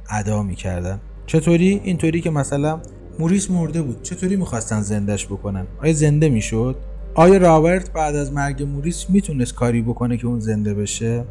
ادا 0.10 0.43
می‌کردن. 0.43 1.01
چطوری؟ 1.25 1.81
اینطوری 1.84 2.22
که 2.22 2.29
مثلا 2.29 2.81
موریس 3.19 3.51
مرده 3.51 3.81
بود. 3.81 4.01
چطوری 4.01 4.36
می‌خواستن 4.36 4.81
زندش 4.81 5.25
بکنن؟ 5.25 5.67
آیا 5.84 5.93
زنده 5.93 6.29
می‌شد؟ 6.29 6.75
آیا 7.15 7.38
رابرت 7.38 7.93
بعد 7.93 8.15
از 8.15 8.34
مرگ 8.34 8.63
موریس 8.63 9.10
می‌تونست 9.10 9.55
کاری 9.55 9.81
بکنه 9.81 10.17
که 10.17 10.27
اون 10.27 10.39
زنده 10.39 10.74
بشه؟ 10.74 11.25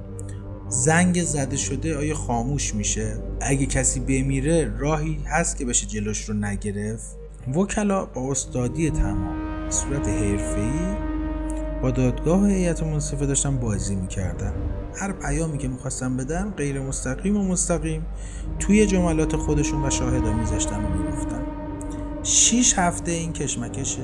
زنگ 0.69 1.23
زده 1.23 1.57
شده 1.57 1.97
آیا 1.97 2.15
خاموش 2.15 2.75
میشه؟ 2.75 3.17
اگه 3.41 3.67
کسی 3.67 4.01
بمیره 4.01 4.73
راهی 4.79 5.19
هست 5.27 5.57
که 5.57 5.65
بشه 5.65 5.87
جلوش 5.87 6.29
رو 6.29 6.35
نگرفت؟ 6.35 7.18
وکلا 7.55 8.05
با 8.05 8.31
استادی 8.31 8.91
تمام 8.91 9.71
صورت 9.71 10.09
حرفه‌ای 10.09 10.97
با 11.83 11.91
دادگاه 11.91 12.49
هیئت 12.49 12.83
منصفه 12.83 13.27
داشتن 13.27 13.57
بازی 13.57 13.95
می‌کردن. 13.95 14.53
هر 14.95 15.13
پیامی 15.13 15.59
که 15.59 15.69
می‌خواستن 15.69 16.17
بدن 16.17 16.51
غیر 16.51 16.81
مستقیم 16.81 17.37
و 17.37 17.43
مستقیم 17.43 18.07
توی 18.59 18.87
جملات 18.87 19.37
خودشون 19.37 19.85
و 19.85 19.91
شاهدا 19.91 20.33
میذاشتن 20.33 20.85
و 20.85 20.89
می‌گفتن. 20.89 21.43
شیش 22.23 22.75
هفته 22.79 23.13
این 23.13 23.33
کشمکش 23.33 23.99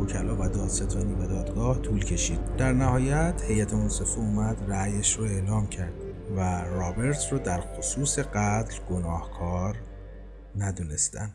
وکلا 0.00 0.34
و 0.34 0.48
دادستانی 0.48 1.14
و 1.14 1.26
دادگاه 1.26 1.78
طول 1.78 2.04
کشید. 2.04 2.38
در 2.58 2.72
نهایت 2.72 3.42
هیئت 3.48 3.74
منصفه 3.74 4.18
اومد 4.18 4.56
رأیش 4.68 5.16
رو 5.16 5.24
اعلام 5.24 5.66
کرد 5.66 5.92
و 6.36 6.64
رابرت 6.64 7.32
رو 7.32 7.38
در 7.38 7.60
خصوص 7.60 8.18
قتل 8.18 8.76
گناهکار 8.90 9.76
ندونستن. 10.56 11.30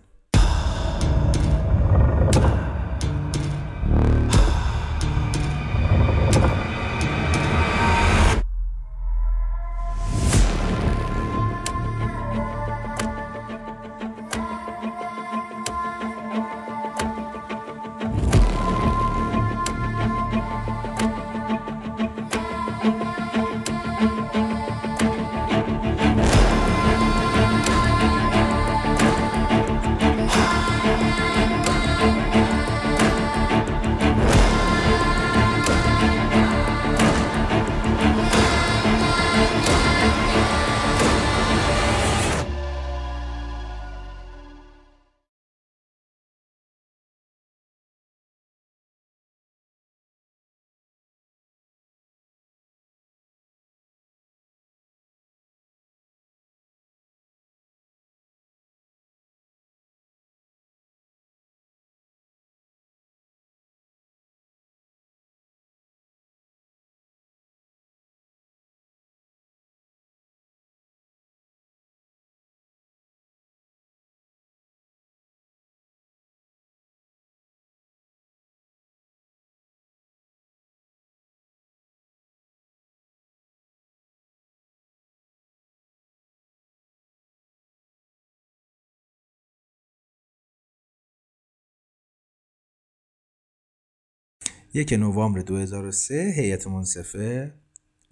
یک 94.78 94.94
نوامبر 94.94 95.42
2003 95.42 96.34
هیئت 96.36 96.68
منصفه 96.68 97.54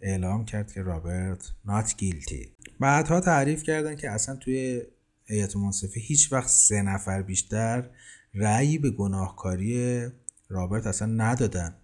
اعلام 0.02 0.46
کرد 0.46 0.72
که 0.72 0.82
رابرت 0.82 1.52
not 1.66 1.96
guilty. 1.98 2.50
بعدها 2.80 3.20
تعریف 3.20 3.64
کردن 3.64 3.96
که 3.96 4.12
اصلا 4.12 4.36
توی 4.36 4.82
هیئت 5.26 5.56
منصفه 5.56 6.00
هیچ 6.00 6.34
وقت 6.34 6.50
سه 6.50 6.82
نفر 6.82 7.22
بیشتر 7.22 7.90
رأی 8.34 8.78
به 8.78 8.92
گناهکاری 8.92 10.08
رابرت 10.50 10.88
اصلا 10.88 11.08
ندادن. 11.08 11.76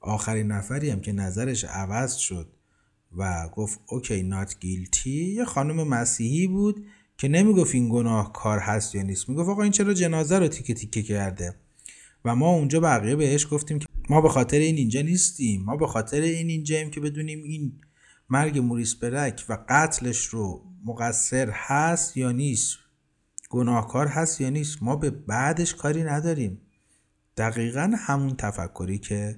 آخرین 0.00 0.46
نفری 0.46 0.90
هم 0.90 1.00
که 1.00 1.12
نظرش 1.12 1.64
عوض 1.64 2.14
شد 2.14 2.52
و 3.16 3.48
گفت 3.48 3.80
okay 3.88 4.22
not 4.22 4.58
guilty 4.60 5.34
یه 5.34 5.44
خانم 5.44 5.88
مسیحی 5.88 6.46
بود 6.46 6.86
که 7.18 7.28
نمی‌گفت 7.28 7.74
این 7.74 7.88
گناهکار 7.88 8.58
هست 8.58 8.94
یا 8.94 9.02
نیست. 9.02 9.28
می‌گفت 9.28 9.48
آقا 9.48 9.62
این 9.62 9.72
چرا 9.72 9.94
جنازه 9.94 10.38
رو 10.38 10.48
تیکه 10.48 10.74
تیکه 10.74 11.02
کرده؟ 11.02 11.54
و 12.26 12.34
ما 12.34 12.48
اونجا 12.50 12.80
بقیه 12.80 13.16
بهش 13.16 13.46
گفتیم 13.50 13.78
که 13.78 13.86
ما 14.10 14.20
به 14.20 14.28
خاطر 14.28 14.58
این 14.58 14.76
اینجا 14.76 15.02
نیستیم. 15.02 15.64
ما 15.64 15.76
به 15.76 15.86
خاطر 15.86 16.20
این 16.20 16.48
اینجاییم 16.48 16.90
که 16.90 17.00
بدونیم 17.00 17.42
این 17.42 17.72
مرگ 18.30 18.58
موریس 18.58 18.94
برک 18.94 19.44
و 19.48 19.58
قتلش 19.68 20.24
رو 20.24 20.64
مقصر 20.84 21.50
هست 21.52 22.16
یا 22.16 22.32
نیست 22.32 22.76
گناهکار 23.50 24.06
هست 24.06 24.40
یا 24.40 24.50
نیست 24.50 24.82
ما 24.82 24.96
به 24.96 25.10
بعدش 25.10 25.74
کاری 25.74 26.02
نداریم. 26.02 26.60
دقیقا 27.36 27.92
همون 27.98 28.36
تفکری 28.36 28.98
که 28.98 29.36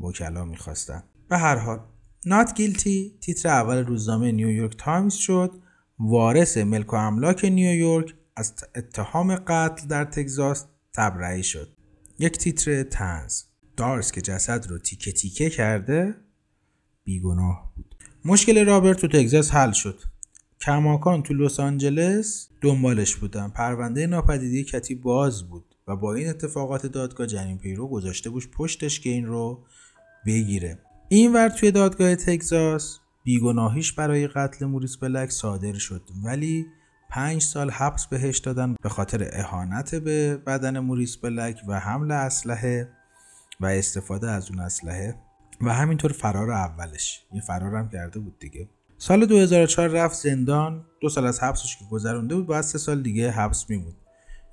وکلا 0.00 0.44
می‌خواستن. 0.44 1.02
به 1.28 1.38
هر 1.38 1.56
حال 1.56 1.80
not 2.26 2.54
guilty 2.54 3.18
تیتر 3.20 3.48
اول 3.48 3.86
روزنامه 3.86 4.32
نیویورک 4.32 4.76
تایمز 4.78 5.14
شد. 5.14 5.62
وارث 5.98 6.56
ملک 6.56 6.92
و 6.92 6.96
املاک 6.96 7.44
نیویورک 7.44 8.14
از 8.36 8.54
اتهام 8.74 9.34
قتل 9.36 9.86
در 9.88 10.04
تگزاس 10.04 10.66
تبرئه 10.94 11.42
شد. 11.42 11.79
یک 12.20 12.38
تیتر 12.38 12.82
تنز 12.82 13.42
دارس 13.76 14.12
که 14.12 14.20
جسد 14.20 14.66
رو 14.68 14.78
تیکه 14.78 15.12
تیکه 15.12 15.50
کرده 15.50 16.14
بیگناه 17.04 17.72
بود. 17.76 17.94
مشکل 18.24 18.66
رابرت 18.66 19.00
تو 19.00 19.08
تگزاس 19.08 19.50
حل 19.50 19.72
شد. 19.72 19.98
کماکان 20.60 21.22
تو 21.22 21.34
لس 21.34 21.60
آنجلس 21.60 22.48
دنبالش 22.60 23.16
بودن. 23.16 23.48
پرونده 23.48 24.06
ناپدیدی 24.06 24.64
کتی 24.64 24.94
باز 24.94 25.48
بود 25.48 25.74
و 25.88 25.96
با 25.96 26.14
این 26.14 26.28
اتفاقات 26.28 26.86
دادگاه 26.86 27.26
جنین 27.26 27.58
پیرو 27.58 27.88
گذاشته 27.88 28.30
بود 28.30 28.50
پشتش 28.50 29.00
که 29.00 29.10
این 29.10 29.26
رو 29.26 29.64
بگیره. 30.26 30.78
این 31.08 31.32
ور 31.32 31.48
توی 31.48 31.70
دادگاه 31.70 32.16
تگزاس 32.16 32.98
بیگناهیش 33.24 33.92
برای 33.92 34.28
قتل 34.28 34.66
موریس 34.66 34.96
بلک 34.96 35.30
صادر 35.30 35.78
شد. 35.78 36.02
ولی 36.24 36.66
پنج 37.10 37.42
سال 37.42 37.70
حبس 37.70 38.06
بهش 38.06 38.38
دادن 38.38 38.74
به 38.82 38.88
خاطر 38.88 39.30
اهانت 39.32 39.94
به 39.94 40.36
بدن 40.36 40.78
موریس 40.78 41.16
بلک 41.16 41.60
و 41.68 41.80
حمل 41.80 42.10
اسلحه 42.10 42.88
و 43.60 43.66
استفاده 43.66 44.30
از 44.30 44.50
اون 44.50 44.60
اسلحه 44.60 45.16
و 45.60 45.74
همینطور 45.74 46.12
فرار 46.12 46.50
اولش. 46.50 47.24
یه 47.32 47.40
فرارم 47.40 47.88
کرده 47.88 48.20
بود 48.20 48.38
دیگه. 48.38 48.68
سال 48.98 49.26
2004 49.26 49.88
رفت 49.88 50.18
زندان. 50.18 50.84
دو 51.00 51.08
سال 51.08 51.26
از 51.26 51.42
حبسش 51.42 51.76
که 51.76 51.84
گذرونده 51.90 52.34
بود 52.34 52.46
بعد 52.46 52.60
سه 52.60 52.78
سال 52.78 53.02
دیگه 53.02 53.30
حبس 53.30 53.70
میمود 53.70 53.96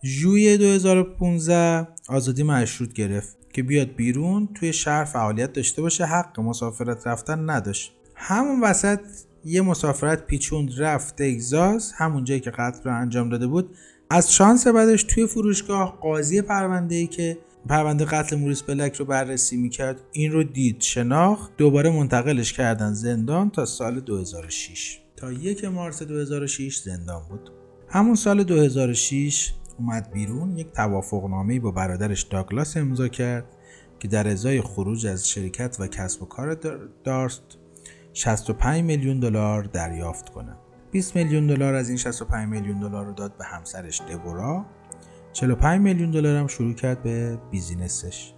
ژوئیه 0.04 0.58
2015 0.58 1.88
آزادی 2.10 2.44
مشروط 2.44 2.94
گرفت 2.94 3.38
که 3.54 3.64
بیاد 3.64 3.88
بیرون 3.88 4.50
توی 4.56 4.74
شهر 4.74 5.04
فعالیت 5.04 5.54
داشته 5.54 5.82
باشه 5.82 6.06
حق 6.06 6.40
مسافرت 6.40 7.08
رفتن 7.08 7.50
نداشت. 7.50 7.94
همون 8.16 8.62
وسط 8.62 9.00
یه 9.48 9.62
مسافرت 9.62 10.26
پیچوند 10.26 10.72
رفت 10.78 11.22
تگزاس 11.22 11.94
همون 11.96 12.24
جایی 12.24 12.40
که 12.40 12.52
قتل 12.52 12.84
رو 12.84 12.96
انجام 12.96 13.30
داده 13.30 13.48
بود. 13.48 13.76
از 14.10 14.34
شانس 14.34 14.68
بعدش 14.68 15.04
توی 15.04 15.28
فروشگاه 15.28 15.98
قاضی 16.02 16.42
پرونده 16.42 17.08
که 17.08 17.38
پرونده 17.70 18.06
قتل 18.06 18.36
موریس 18.36 18.62
بلک 18.62 18.96
رو 18.96 19.06
بررسی 19.06 19.58
می‌کرد 19.58 20.02
این 20.12 20.32
رو 20.32 20.44
دید 20.44 20.82
شناخت. 20.82 21.58
دوباره 21.58 21.90
منتقلش 21.90 22.54
کردن 22.54 22.94
زندان 22.94 23.50
تا 23.50 23.66
سال 23.66 24.00
2006 24.00 25.00
تا 25.16 25.32
یک 25.32 25.66
مارس 25.66 26.04
2006 26.04 26.78
زندان 26.78 27.22
بود. 27.30 27.52
همون 27.90 28.16
سال 28.16 28.44
2006 28.44 29.54
اومد 29.80 30.12
بیرون 30.12 30.58
یک 30.58 30.72
توافقنامه 30.72 31.60
با 31.60 31.72
برادرش 31.72 32.24
داگلاس 32.24 32.78
امضا 32.78 33.08
کرد 33.08 33.46
که 34.00 34.08
در 34.08 34.28
ازای 34.28 34.62
خروج 34.62 35.06
از 35.06 35.30
شرکت 35.30 35.78
و 35.80 35.88
کسب 35.88 36.24
و 36.24 36.26
کار 36.26 36.54
دارست. 37.04 37.57
65 38.18 38.84
میلیون 38.84 39.20
دلار 39.20 39.64
دریافت 39.64 40.30
کنه 40.30 40.56
20 40.92 41.16
میلیون 41.16 41.48
دلار 41.48 41.74
از 41.76 41.90
این 41.90 41.98
65 41.98 42.50
میلیون 42.50 42.80
دلار 42.80 43.06
رو 43.06 43.14
داد 43.14 43.38
به 43.38 43.46
همسرش 43.46 44.02
دبورا. 44.02 44.66
45 45.34 45.82
میلیون 45.82 46.12
دلار 46.12 46.36
هم 46.36 46.48
شروع 46.48 46.74
کرد 46.74 47.04
به 47.04 47.38
business 47.52 48.12
ش. 48.12 48.34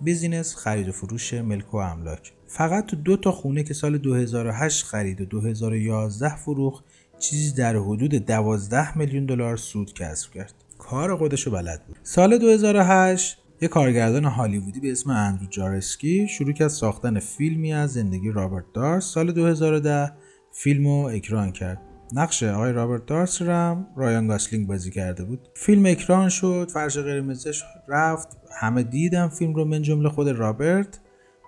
business 0.00 0.56
خرید 0.56 0.88
و 0.88 0.92
فروش 0.92 1.34
ملک 1.34 1.74
و 1.74 1.76
املاک. 1.76 2.32
فقط 2.46 2.86
تو 2.86 2.96
دو 2.96 3.16
تا 3.16 3.32
خونه 3.32 3.62
که 3.62 3.74
سال 3.74 3.98
2008 3.98 4.86
خرید 4.86 5.20
و 5.20 5.24
2011 5.24 6.36
فروخت 6.36 6.84
چیزی 7.18 7.54
در 7.54 7.76
حدود 7.76 8.14
12 8.14 8.98
میلیون 8.98 9.26
دلار 9.26 9.56
سود 9.56 9.92
کسب 9.92 10.32
کرد. 10.32 10.54
کار 10.78 11.16
خودشو 11.16 11.50
بلد 11.50 11.86
بود. 11.86 11.98
سال 12.02 12.38
2008 12.38 13.39
یه 13.62 13.68
کارگردان 13.68 14.24
هالیوودی 14.24 14.80
به 14.80 14.92
اسم 14.92 15.10
اندرو 15.10 15.46
جارسکی 15.46 16.28
شروع 16.28 16.52
کرد 16.52 16.68
ساختن 16.68 17.18
فیلمی 17.18 17.72
از 17.72 17.92
زندگی 17.92 18.30
رابرت 18.30 18.64
دارست 18.74 19.04
سال 19.04 19.32
2010 19.32 20.12
فیلم 20.52 20.86
رو 20.86 20.92
اکران 20.92 21.52
کرد. 21.52 21.80
نقش 22.12 22.42
آقای 22.42 22.72
رابرت 22.72 23.06
دارست 23.06 23.42
رو 23.42 23.64
هم 23.64 23.86
رایان 23.96 24.26
گاسلینگ 24.26 24.66
بازی 24.66 24.90
کرده 24.90 25.24
بود. 25.24 25.48
فیلم 25.54 25.86
اکران 25.86 26.28
شد 26.28 26.70
فرش 26.74 26.98
قرمزش 26.98 27.62
رفت. 27.88 28.28
همه 28.60 28.82
دیدن 28.82 29.28
فیلم 29.28 29.54
رو 29.54 29.64
من 29.64 29.82
جمله 29.82 30.08
خود 30.08 30.28
رابرت. 30.28 31.00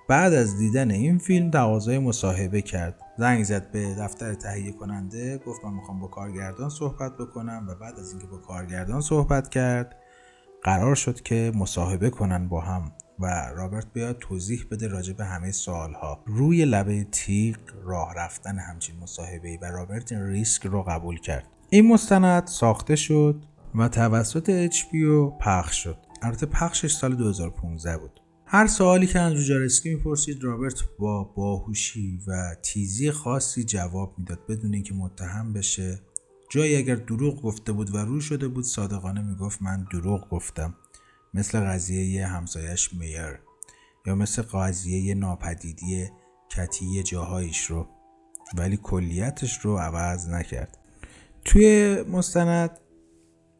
بعد 0.09 0.33
از 0.33 0.59
دیدن 0.59 0.91
این 0.91 1.19
فیلم 1.19 1.51
تقاضای 1.51 1.99
مصاحبه 1.99 2.63
کرد. 2.63 2.95
زنگ 3.19 3.45
زد 3.45 3.71
به 3.71 3.95
دفتر 3.95 4.35
تهیه 4.35 4.73
کننده 4.73 5.39
گفت 5.47 5.65
من 5.65 5.75
می‌خوام 5.75 6.01
با 6.01 6.07
کارگردان 6.07 6.69
صحبت 6.69 7.17
بکنم 7.17 7.67
و 7.69 7.75
بعد 7.75 7.99
از 7.99 8.11
اینکه 8.11 8.27
با 8.27 8.37
کارگردان 8.37 9.01
صحبت 9.01 9.49
کرد 9.49 10.02
قرار 10.63 10.95
شد 10.95 11.21
که 11.21 11.53
مصاحبه 11.55 12.11
کنن 12.11 12.49
با 12.49 12.61
هم 12.61 12.93
و 13.19 13.51
رابرت 13.57 13.93
بیاد 13.93 14.19
توضیح 14.19 14.65
بده 14.71 14.89
راجع 14.89 15.13
به 15.13 15.25
همه 15.25 15.51
سوالها. 15.51 16.23
روی 16.27 16.65
لبه 16.65 17.05
تیغ 17.05 17.57
راه 17.85 18.15
رفتن 18.17 18.59
همچین 18.59 18.99
مصاحبه 18.99 19.59
و 19.63 19.65
رابرت 19.65 20.13
این 20.13 20.27
ریسک 20.27 20.67
رو 20.67 20.83
قبول 20.83 21.21
کرد. 21.21 21.47
این 21.71 21.89
مستند 21.89 22.47
ساخته 22.47 22.97
شد 22.97 23.45
و 23.75 23.89
توسط 23.89 24.71
HBO 24.71 25.39
پخش 25.41 25.83
شد. 25.83 25.97
البته 26.23 26.47
پخشش 26.47 26.93
سال 26.93 27.15
2015 27.15 27.99
بود. 27.99 28.21
هر 28.47 28.67
سوالی 28.67 29.07
که 29.07 29.21
اندرو 29.21 29.43
جارسکی 29.43 29.95
می‌پرسید 29.95 30.45
رابرت 30.45 30.83
با 30.99 31.25
باهوشی 31.25 32.21
و 32.27 32.55
تیزی 32.63 33.11
خاصی 33.11 33.65
جواب 33.65 34.15
می‌داد 34.19 34.39
بدون 34.49 34.75
اینکه 34.75 34.95
متهم 34.95 35.53
بشه. 35.53 36.01
جایی 36.53 36.77
اگر 36.77 36.95
دروغ 36.95 37.43
گفته 37.43 37.73
بود 37.73 37.95
و 37.95 37.99
رو 37.99 38.21
شده 38.21 38.49
بود 38.49 38.65
صادقانه 38.65 39.23
می‌گفت 39.23 39.63
من 39.63 39.87
دروغ 39.93 40.29
گفتم. 40.31 40.75
مثل 41.35 41.61
قضیه 41.61 42.27
همسایش 42.27 42.95
میر 42.95 43.39
یا 44.07 44.15
مثل 44.15 44.43
قضیه 44.43 45.15
ناپدیدی 45.15 46.09
کتی 46.51 47.03
جاهایش 47.03 47.65
رو. 47.65 47.87
ولی 48.57 48.79
کلیتش 48.83 49.59
رو 49.59 49.77
عوض 49.77 50.29
نکرد. 50.29 50.79
توی 51.45 51.97
مستند 52.03 52.71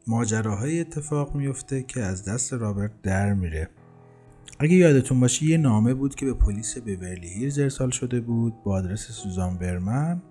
ماجراهای 0.07 0.79
اتفاق 0.79 1.35
میفته 1.35 1.83
که 1.83 2.01
از 2.01 2.25
دست 2.25 2.53
رابرت 2.53 3.01
در 3.01 3.33
میره. 3.33 3.69
اگه 4.59 4.73
یادتون 4.75 5.19
باشه 5.19 5.45
یه 5.45 5.57
نامه 5.57 5.93
بود 5.93 6.15
که 6.15 6.25
به 6.25 6.33
پلیس 6.33 6.77
بیورلی 6.77 7.29
هیلز 7.29 7.59
ارسال 7.59 7.89
شده 7.89 8.21
بود 8.21 8.63
با 8.63 8.75
آدرس 8.75 9.11
سوزان 9.11 9.57
برمن. 9.57 10.21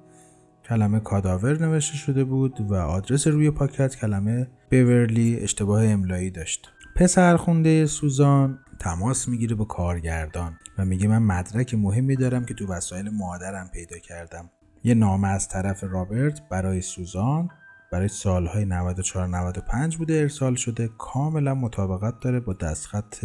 کلمه 0.69 1.01
کاداور 1.01 1.67
نوشته 1.67 1.97
شده 1.97 2.25
بود 2.25 2.61
و 2.61 2.75
آدرس 2.75 3.27
روی 3.27 3.51
پاکت 3.51 3.97
کلمه 3.97 4.51
بیورلی 4.71 5.39
اشتباه 5.41 5.85
املایی 5.85 6.31
داشت. 6.31 6.73
پسر 6.97 7.37
خونده 7.37 7.87
سوزان 7.87 8.59
تماس 8.79 9.29
می‌گیره 9.29 9.55
با 9.55 9.65
کارگردان 9.65 10.59
و 10.79 10.85
میگه 10.85 11.09
من 11.09 11.19
مدرک 11.19 11.75
مهمی 11.75 12.17
دارم 12.17 12.45
که 12.45 12.55
تو 12.55 12.67
وسایل 12.67 13.11
مادرم 13.11 13.71
پیدا 13.73 13.99
کردم. 13.99 14.51
یه 14.85 14.95
نامه 14.95 15.29
از 15.29 15.49
طرف 15.49 15.85
رابرت 15.85 16.49
برای 16.49 16.81
سوزان 16.81 17.49
برای 17.93 18.09
سالهای 18.09 18.65
94 18.65 19.29
95 19.29 19.97
بوده 19.97 20.15
ارسال 20.15 20.55
شده. 20.55 20.89
کاملا 20.99 21.55
مطابقت 21.55 22.21
داره 22.21 22.41
با 22.41 22.53
دستخط 22.53 23.25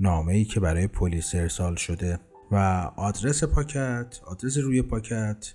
نامه 0.00 0.32
ای 0.32 0.44
که 0.44 0.60
برای 0.60 0.86
پلیس 0.86 1.34
ارسال 1.34 1.74
شده. 1.74 2.18
و 2.50 2.56
آدرس 2.96 3.44
پاکت 3.44 4.20
آدرس 4.26 4.58
روی 4.58 4.82
پاکت 4.82 5.54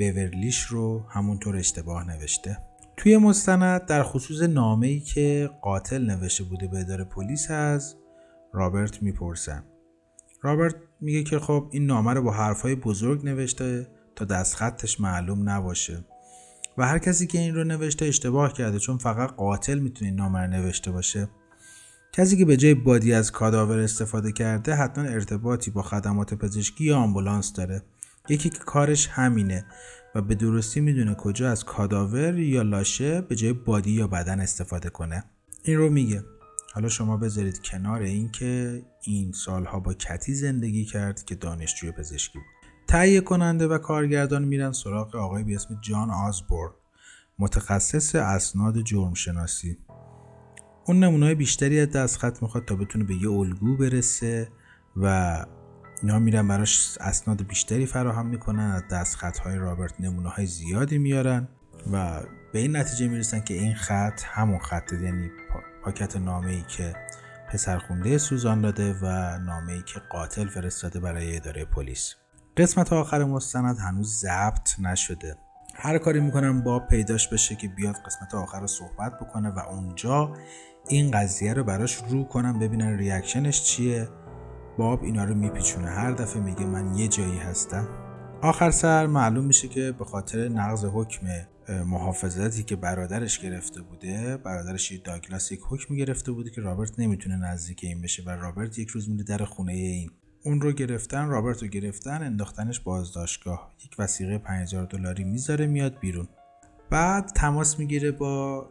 بورلیش 0.00 0.60
رو 0.60 1.04
همونطور 1.08 1.56
اشتباه 1.56 2.08
نوشته. 2.08 2.58
توی 2.96 3.16
مستند 3.16 3.86
در 3.86 4.02
خصوص 4.02 4.42
نامه 4.42 4.86
ای 4.86 5.00
که 5.00 5.50
قاتل 5.62 6.02
نوشته 6.02 6.44
بوده 6.44 6.66
به 6.66 6.80
اداره 6.80 7.04
پلیس 7.04 7.50
از 7.50 7.96
رابرت 8.52 9.02
می‌پرسن 9.02 9.64
رابرت 10.42 10.74
میگه 11.00 11.22
که 11.22 11.38
خب 11.38 11.68
این 11.70 11.86
نامه 11.86 12.12
رو 12.12 12.22
با 12.22 12.32
حرفهای 12.32 12.74
بزرگ 12.74 13.24
نوشته 13.24 13.86
تا 14.16 14.24
دستخطش 14.24 15.00
معلوم 15.00 15.48
نباشه. 15.48 16.04
و 16.78 16.86
هر 16.86 16.98
کسی 16.98 17.26
که 17.26 17.38
این 17.38 17.54
رو 17.54 17.64
نوشته 17.64 18.04
اشتباه 18.04 18.52
کرده 18.52 18.78
چون 18.78 18.98
فقط 18.98 19.30
قاتل 19.30 19.78
می‌تونه 19.78 20.10
این 20.10 20.16
نامه 20.16 20.40
رو 20.40 20.46
نوشته 20.46 20.90
باشه. 20.90 21.28
کسی 22.12 22.36
که 22.36 22.44
به 22.44 22.56
جای 22.56 22.74
بادی 22.74 23.12
از 23.12 23.32
کاداور 23.32 23.78
استفاده 23.78 24.32
کرده 24.32 24.74
حتما 24.74 25.04
ارتباطی 25.04 25.70
با 25.70 25.82
خدمات 25.82 26.34
پزشکی 26.34 26.84
یا 26.84 26.96
آمبولانس 26.96 27.52
داره. 27.52 27.82
یکی 28.30 28.50
که 28.50 28.58
کارش 28.58 29.08
همینه 29.08 29.64
و 30.14 30.22
به 30.22 30.34
درستی 30.34 30.80
می‌دونه 30.80 31.14
کجا 31.14 31.50
از 31.50 31.64
کاداور 31.64 32.38
یا 32.38 32.62
لاشه 32.62 33.20
به 33.20 33.36
جای 33.36 33.52
بادی 33.52 33.90
یا 33.90 34.06
بدن 34.06 34.40
استفاده 34.40 34.90
کنه. 34.90 35.24
این 35.62 35.78
رو 35.78 35.90
میگه. 35.90 36.24
حالا 36.74 36.88
شما 36.88 37.16
بذارید 37.16 37.62
کنار 37.62 38.00
اینکه 38.00 38.82
این 39.04 39.32
سالها 39.32 39.80
با 39.80 39.94
کتی 39.94 40.34
زندگی 40.34 40.84
کرد 40.84 41.24
که 41.24 41.34
دانشجوی 41.34 41.92
پزشکی 41.92 42.38
بود. 42.38 42.46
تهیه 42.88 43.20
کننده 43.20 43.66
و 43.66 43.78
کارگردان 43.78 44.44
میرن 44.44 44.72
سراغ 44.72 45.16
آقای 45.16 45.44
به 45.44 45.54
اسم 45.54 45.78
جان 45.80 46.10
آزبورن 46.10 46.72
متخصص 47.38 48.14
اسناد 48.14 48.82
جرم 48.82 49.14
شناسی 49.14 49.78
اون 50.86 51.04
نمونه 51.04 51.34
بیشتری 51.34 51.80
از 51.80 51.90
دستخط 51.90 52.42
می‌خواد 52.42 52.64
تا 52.64 52.76
بتونه 52.76 53.04
به 53.04 53.14
یه 53.14 53.30
الگو 53.30 53.76
برسه 53.76 54.48
و 54.96 55.46
اینا 56.02 56.18
میرن 56.18 56.48
براش 56.48 56.98
اسناد 57.00 57.42
بیشتری 57.42 57.86
فراهم 57.86 58.26
می‌کنن 58.26 58.70
از 58.70 58.82
دستخط 58.90 59.38
های 59.38 59.56
رابرت 59.56 60.00
نمونه 60.00 60.28
های 60.28 60.46
زیادی 60.46 60.98
میارن 60.98 61.48
و 61.92 62.20
به 62.52 62.58
این 62.58 62.76
نتیجه 62.76 63.08
می‌رسن 63.08 63.40
که 63.40 63.54
این 63.54 63.74
خط 63.74 64.22
همون 64.24 64.58
خط 64.58 64.92
یعنی 64.92 65.30
پاکت 65.84 66.16
نامه 66.16 66.50
ای 66.50 66.62
که 66.62 66.94
پسرخونده 67.48 68.18
سوزان 68.18 68.60
داده 68.60 68.94
و 69.02 69.38
نامه 69.38 69.72
ای 69.72 69.82
که 69.82 70.00
قاتل 70.10 70.48
فرستاده 70.48 71.00
برای 71.00 71.36
اداره 71.36 71.64
پلیس. 71.64 72.14
قسمت 72.56 72.92
آخر 72.92 73.24
مستند 73.24 73.78
هنوز 73.78 74.20
ضبط 74.20 74.80
نشده. 74.80 75.36
هر 75.74 75.98
کاری 75.98 76.20
می‌کنم 76.20 76.62
با 76.62 76.78
پیداش 76.80 77.28
بشه 77.28 77.56
که 77.56 77.68
بیاد 77.68 77.96
قسمت 78.06 78.34
آخر 78.34 78.60
رو 78.60 78.66
صحبت 78.66 79.18
بکنه 79.20 79.48
و 79.50 79.58
اونجا 79.58 80.32
این 80.88 81.10
قضیه 81.10 81.54
رو 81.54 81.64
براش 81.64 81.94
رو 82.08 82.24
کنم 82.24 82.58
ببینن 82.58 82.98
ریاکشنش 82.98 83.62
چیه. 83.62 84.08
باب 84.78 85.02
اینا 85.02 85.24
رو 85.24 85.34
میپیچونه. 85.34 85.90
هر 85.90 86.12
دفعه 86.12 86.42
میگه 86.42 86.66
من 86.66 86.94
یه 86.94 87.08
جایی 87.08 87.38
هستم. 87.38 87.88
آخر 88.42 88.70
سر 88.70 89.06
معلوم 89.06 89.44
میشه 89.44 89.68
که 89.68 89.92
به 89.98 90.04
خاطر 90.04 90.48
نقض 90.48 90.84
حکم 90.84 91.26
محافظتی 91.68 92.62
که 92.62 92.76
برادرش 92.76 93.38
گرفته 93.38 93.82
بوده 93.82 94.36
برادرش 94.36 94.92
داگلاس 94.92 95.52
یک 95.52 95.60
حکم 95.68 95.96
گرفته 95.96 96.32
بوده 96.32 96.50
که 96.50 96.60
رابرت 96.60 97.00
نمی‌تونه 97.00 97.36
نزدیک 97.36 97.80
این 97.82 98.02
بشه 98.02 98.22
و 98.22 98.30
رابرت 98.30 98.78
یک 98.78 98.88
روز 98.88 99.10
میره 99.10 99.24
در 99.24 99.44
خونه 99.44 99.72
این. 99.72 100.10
اون 100.44 100.60
رو 100.60 100.72
گرفتن 100.72 101.28
رابرت 101.28 101.62
رو 101.62 101.68
گرفتن 101.68 102.22
انداختنش 102.22 102.80
بازداشتگاه. 102.80 103.72
یک 103.84 103.96
وثیقه 103.98 104.38
5000 104.38 104.86
دلاری 104.86 105.24
می‌ذاره 105.24 105.66
میاد 105.66 105.98
بیرون. 106.00 106.28
بعد 106.90 107.26
تماس 107.26 107.78
می‌گیره 107.78 108.10
با 108.10 108.66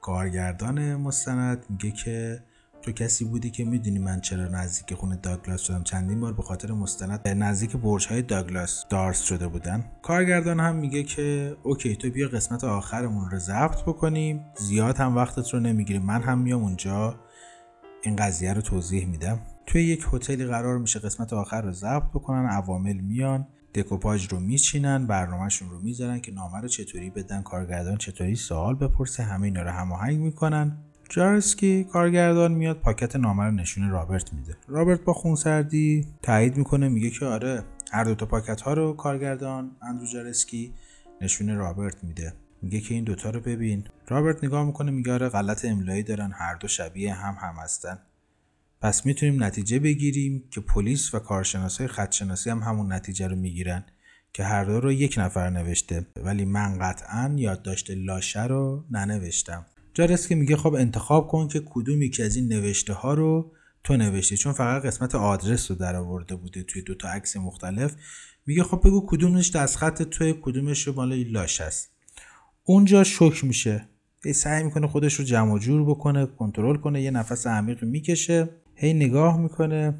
کارگردان 0.00 0.94
مستند. 0.96 1.66
میگه 1.68 1.90
که 1.90 2.42
تو 2.84 2.92
کسی 2.92 3.24
بودی 3.24 3.50
که 3.50 3.64
می‌دونی 3.64 3.98
من 3.98 4.20
چرا 4.20 4.48
نزدیک 4.48 4.94
خونه 4.94 5.16
داگلاس 5.16 5.60
شدم؟ 5.60 5.82
چندین 5.82 6.20
بار 6.20 6.32
به 6.32 6.42
خاطر 6.42 6.72
مستند 6.72 7.28
نزدیک 7.28 7.76
برج 7.76 8.06
های 8.06 8.22
داگلاس 8.22 8.84
دارست 8.88 9.22
شده 9.22 9.48
بودن. 9.48 9.84
کارگردان 10.02 10.60
هم 10.60 10.76
میگه 10.76 11.02
که 11.02 11.56
okay 11.62 11.96
تو 11.96 12.10
بیا 12.10 12.28
قسمت 12.28 12.64
آخرمون 12.64 13.30
رو 13.30 13.38
ضبط 13.38 13.82
بکنیم. 13.82 14.44
زیاد 14.56 14.96
هم 14.96 15.16
وقتت 15.16 15.54
رو 15.54 15.60
نمی‌گیری 15.60 15.98
من 15.98 16.22
هم 16.22 16.38
میام 16.38 16.62
اونجا. 16.62 17.14
این 18.02 18.16
قضیه 18.16 18.52
رو 18.52 18.60
توضیح 18.60 19.06
میدم. 19.06 19.40
توی 19.66 19.82
یک 19.82 20.06
هتلی 20.12 20.44
قرار 20.44 20.78
میشه 20.78 20.98
قسمت 20.98 21.32
آخر 21.32 21.62
رو 21.62 21.72
ضبط 21.72 22.08
بکنن. 22.14 22.46
عوامل 22.46 22.96
میان. 22.96 23.46
دکوپاژ 23.74 24.26
رو 24.26 24.40
میچینن. 24.40 25.06
برنامهشون 25.06 25.70
رو 25.70 25.80
می‌ذارن 25.80 26.20
که 26.20 26.32
نامه 26.32 26.60
رو 26.60 26.68
چطوری 26.68 27.10
بدن 27.10 27.42
کارگردان 27.42 27.96
چطوری 27.96 28.36
سوال 28.36 28.74
بپرسه. 28.74 29.22
همه 29.22 29.44
اینا 29.44 29.62
رو 29.62 29.70
هماهنگ 29.70 30.20
می‌کنن. 30.20 30.78
جارسکی 31.14 31.84
کارگردان 31.84 32.52
میاد 32.52 32.76
پاکت 32.76 33.16
نامه 33.16 33.44
رو 33.44 33.50
نشون 33.50 33.90
رابرت 33.90 34.32
میده. 34.32 34.56
رابرت 34.68 35.00
با 35.00 35.12
خونسردی 35.12 36.06
تایید 36.22 36.56
می‌کنه 36.56 36.88
میگه 36.88 37.10
که 37.10 37.26
آره 37.26 37.64
هر 37.92 38.04
دو 38.04 38.14
تا 38.14 38.26
پاکت 38.26 38.60
ها 38.60 38.72
رو 38.72 38.92
کارگردان 38.92 39.70
اندرو 39.82 40.06
جارسکی 40.06 40.74
نشون 41.20 41.56
رابرت 41.56 42.04
میده. 42.04 42.32
میگه 42.62 42.80
که 42.80 42.94
این 42.94 43.04
دوتا 43.04 43.30
رو 43.30 43.40
ببین. 43.40 43.84
رابرت 44.08 44.44
نگاه 44.44 44.66
می‌کنه 44.66 44.90
میگه 44.90 45.12
آره 45.12 45.28
غلط 45.28 45.64
املایی 45.64 46.02
دارن 46.02 46.32
هر 46.34 46.54
دو 46.54 46.68
شبیه 46.68 47.14
هم 47.14 47.34
هم 47.40 47.54
هستن. 47.62 47.98
پس 48.80 49.06
می‌تونیم 49.06 49.44
نتیجه 49.44 49.78
بگیریم 49.78 50.44
که 50.50 50.60
پلیس 50.60 51.14
و 51.14 51.18
کارشناسای 51.18 51.86
خدشناسی 51.86 52.50
هم 52.50 52.58
همون 52.58 52.92
نتیجه 52.92 53.28
رو 53.28 53.36
می‌گیرن 53.36 53.84
که 54.32 54.44
هر 54.44 54.64
دو 54.64 54.80
رو 54.80 54.92
یک 54.92 55.14
نفر 55.18 55.50
نوشته. 55.50 56.06
ولی 56.16 56.44
من 56.44 56.78
قطعا 56.78 57.34
یادداشت 57.36 57.90
لاشه 57.90 58.44
رو 58.44 58.84
ننوشتم. 58.90 59.66
جارسکی 59.94 60.34
میگه 60.34 60.56
خب 60.56 60.74
انتخاب 60.74 61.28
کن 61.28 61.48
که 61.48 61.62
کدوم 61.70 62.02
یکی 62.02 62.22
از 62.22 62.36
این 62.36 62.48
نوشته 62.48 62.92
ها 62.92 63.14
رو 63.14 63.52
تو 63.84 63.96
نوشتی. 63.96 64.36
چون 64.36 64.52
فقط 64.52 64.82
قسمت 64.82 65.14
آدرس 65.14 65.70
رو 65.70 65.76
در 65.76 65.96
آورده 65.96 66.36
بوده 66.36 66.62
توی 66.62 66.82
دو 66.82 66.94
تا 66.94 67.08
عکس 67.08 67.36
مختلف. 67.36 67.94
میگه 68.46 68.62
خب 68.62 68.80
بگو 68.84 69.06
کدومش 69.06 69.50
دستخط 69.50 70.02
توی 70.02 70.34
کدومش 70.42 70.88
مال 70.88 71.14
لاش 71.14 71.60
است 71.60 71.90
اونجا 72.64 73.04
شک 73.04 73.44
میشه. 73.44 73.88
سعی 74.34 74.64
می‌کنه 74.64 74.86
خودش 74.86 75.14
رو 75.14 75.24
جمع 75.24 75.58
جور 75.58 75.84
بکنه 75.84 76.26
کنترل 76.26 76.76
کنه 76.76 77.02
یه 77.02 77.10
نفس 77.10 77.46
عمیق 77.46 77.84
می‌کشه. 77.84 78.48
هی 78.76 78.94
نگاه 78.94 79.40
می‌کنه 79.40 79.94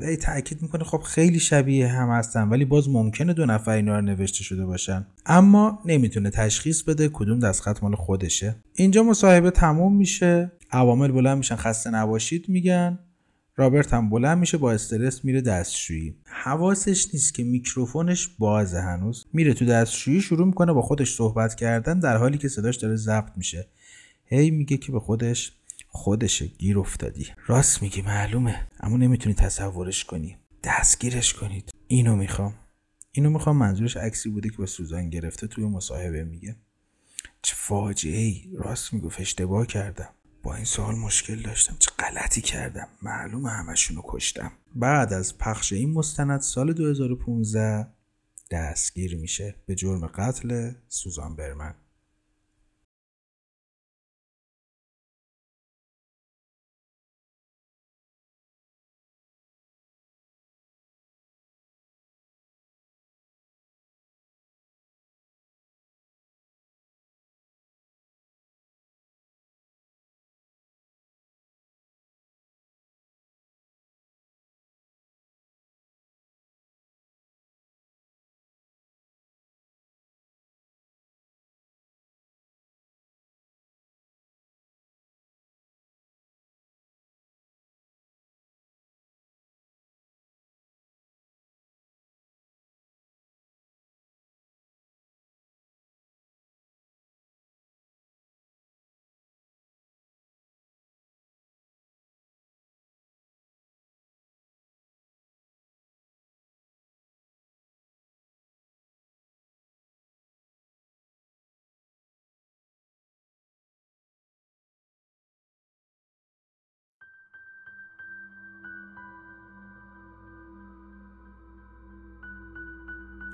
هی 0.00 0.16
تاکید 0.16 0.62
می‌کنه 0.62 0.84
خب 0.84 1.00
خیلی 1.00 1.40
شبیه 1.40 1.88
هم 1.88 2.08
هستن 2.08 2.48
ولی 2.48 2.64
باز 2.64 2.88
ممکنه 2.88 3.32
دو 3.32 3.46
نفر 3.46 3.70
اینا 3.70 3.98
رو 3.98 4.04
نوشته 4.04 4.44
شده 4.44 4.66
باشن. 4.66 5.06
اما 5.26 5.78
نمی‌تونه 5.84 6.30
تشخیص 6.30 6.82
بده 6.82 7.08
کدوم 7.12 7.38
دستخط 7.38 7.82
مال 7.82 7.94
خودشه. 7.94 8.56
اینجا 8.74 9.02
مصاحبه 9.02 9.50
تموم 9.50 9.96
میشه. 9.96 10.52
عوامل 10.70 11.12
بلند 11.12 11.38
میشن 11.38 11.56
خسته 11.56 11.90
نباشید 11.90 12.48
میگن. 12.48 12.98
رابرت 13.56 13.94
هم 13.94 14.10
بلند 14.10 14.38
میشه 14.38 14.58
با 14.58 14.72
استرس 14.72 15.24
میره 15.24 15.40
دستشویی. 15.40 16.14
حواسش 16.24 17.14
نیست 17.14 17.34
که 17.34 17.44
میکروفونش 17.44 18.28
بازه 18.38 18.80
هنوز. 18.80 19.26
میره 19.32 19.54
تو 19.54 19.64
دستشویی 19.64 20.20
شروع 20.20 20.46
می‌کنه 20.46 20.72
با 20.72 20.82
خودش 20.82 21.14
صحبت 21.14 21.54
کردن 21.54 21.98
در 21.98 22.16
حالی 22.16 22.38
که 22.38 22.48
صداش 22.48 22.76
داره 22.76 22.96
ضبط 22.96 23.30
میشه. 23.36 23.66
هی 24.26 24.50
میگه 24.50 24.76
که 24.76 24.92
به 24.92 25.00
خودش 25.00 25.52
خودشه 25.96 26.46
گیر 26.46 26.78
افتادی. 26.78 27.26
راست 27.46 27.82
میگی 27.82 28.02
معلومه. 28.02 28.68
اما 28.80 28.96
نمی‌تونی 28.96 29.34
تصورش 29.34 30.04
کنی. 30.04 30.36
دستگیرش 30.64 31.34
کنید. 31.34 31.70
اینو 31.86 32.16
می‌خوام. 32.16 32.54
اینو 33.12 33.30
می‌خوام 33.30 33.56
منظورش 33.56 33.96
عکسی 33.96 34.28
بوده 34.28 34.50
که 34.50 34.56
با 34.56 34.66
سوزان 34.66 35.10
گرفته 35.10 35.46
توی 35.46 35.64
مصاحبه 35.64 36.24
میگه. 36.24 36.56
چه 37.42 37.54
فاجعه 37.58 38.18
ای 38.18 38.50
راست 38.54 38.92
می‌گفت. 38.92 39.20
اشتباه 39.20 39.66
کردم. 39.66 40.08
با 40.42 40.54
این 40.54 40.64
سوال 40.64 40.94
مشکل 40.94 41.42
داشتم. 41.42 41.76
چه 41.78 41.90
غلطی 41.98 42.40
کردم. 42.40 42.88
معلومه 43.02 43.50
همشونو 43.50 44.02
کشتم. 44.04 44.52
بعد 44.74 45.12
از 45.12 45.38
پخش 45.38 45.72
این 45.72 45.92
مستند 45.92 46.40
سال 46.40 46.72
2015 46.72 47.86
دستگیر 48.50 49.16
میشه 49.16 49.54
به 49.66 49.74
جرم 49.74 50.06
قتل 50.06 50.72
سوزان 50.88 51.36
برمن. 51.36 51.74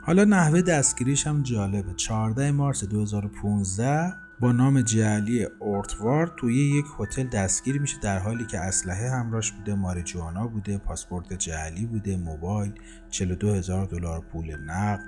حالا 0.04 0.24
نحوه 0.24 0.62
دستگیریش 0.62 1.26
هم 1.26 1.42
جالبه. 1.42 1.94
14 1.94 2.50
مارس 2.50 2.84
2015 2.84 4.12
با 4.40 4.52
نام 4.52 4.80
جعلی 4.80 5.44
اورتوارد 5.44 6.32
توی 6.36 6.54
یک 6.54 6.84
هتل 6.98 7.26
دستگیر 7.26 7.80
میشه 7.80 7.98
در 8.02 8.18
حالی 8.18 8.46
که 8.46 8.60
اسلحه 8.60 9.10
همراش 9.10 9.52
بوده 9.52 9.74
ماریجوانا 9.74 10.46
بوده 10.46 10.78
پاسپورت 10.78 11.32
جعلی 11.32 11.86
بوده 11.86 12.16
موبایل 12.16 12.72
42 13.10 13.54
هزار 13.54 13.86
دلار 13.86 14.20
پول 14.20 14.56
نقد 14.56 15.00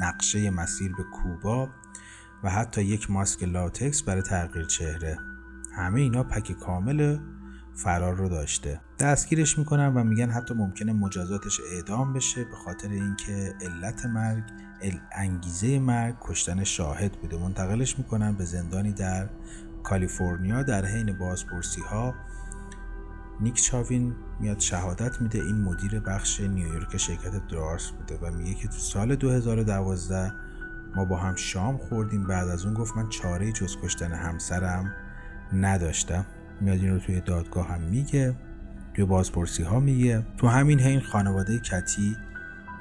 نقشه 0.00 0.50
مسیر 0.50 0.92
به 0.92 1.02
کوبا 1.02 1.68
و 2.44 2.50
حتی 2.50 2.82
یک 2.82 3.10
ماسک 3.10 3.42
لاتکس 3.42 4.02
برای 4.02 4.22
تغییر 4.22 4.64
چهره. 4.64 5.18
همه 5.76 6.00
اینا 6.00 6.22
پک 6.22 6.52
کامل 6.52 7.18
فرار 7.76 8.14
رو 8.14 8.28
داشته. 8.28 8.80
دستگیرش 8.98 9.58
می‌کنن 9.58 9.94
و 9.94 10.04
میگن 10.04 10.30
حتی 10.30 10.54
ممکنه 10.54 10.92
مجازاتش 10.92 11.60
اعدام 11.72 12.12
بشه 12.12 12.44
به 12.44 12.56
خاطر 12.56 12.88
اینکه 12.88 13.54
علت 13.60 14.06
مرگ 14.06 14.42
انگیزه 15.12 15.78
مرگ 15.78 16.14
کشتن 16.20 16.64
شاهد 16.64 17.12
بوده. 17.12 17.38
منتقلش 17.38 17.98
می‌کنن 17.98 18.32
به 18.32 18.44
زندانی 18.44 18.92
در 18.92 19.28
کالیفرنیا. 19.82 20.62
در 20.62 20.84
حین 20.84 21.18
بازپرسی 21.18 21.80
ها 21.80 22.14
نیک 23.40 23.62
چاوین 23.62 24.14
میاد 24.40 24.60
شهادت 24.60 25.20
میده. 25.20 25.38
این 25.38 25.60
مدیر 25.60 26.00
بخش 26.00 26.40
نیویورک 26.40 26.96
شرکت 26.96 27.46
درارس 27.48 27.90
بوده 27.90 28.18
و 28.22 28.30
میگه 28.30 28.54
که 28.54 28.68
تو 28.68 28.78
سال 28.78 29.16
2012 29.16 30.32
ما 30.94 31.04
با 31.04 31.16
هم 31.16 31.36
شام 31.36 31.78
خوردیم. 31.78 32.26
بعد 32.26 32.48
از 32.48 32.64
اون 32.64 32.74
گفت 32.74 32.96
من 32.96 33.08
چاره 33.08 33.52
جز 33.52 33.76
کشتن 33.82 34.12
همسرم 34.12 34.92
نداشتم. 35.52 36.26
میاد 36.60 36.78
این 36.78 36.90
رو 36.90 36.98
توی 36.98 37.20
دادگاه 37.20 37.68
هم 37.68 37.80
میگه 37.80 38.34
توی 38.94 39.04
بازپرسی 39.04 39.62
ها 39.62 39.80
میگه. 39.80 40.26
تو 40.38 40.48
همین 40.48 40.80
حین 40.80 41.00
خانواده 41.00 41.58
کتی 41.58 42.16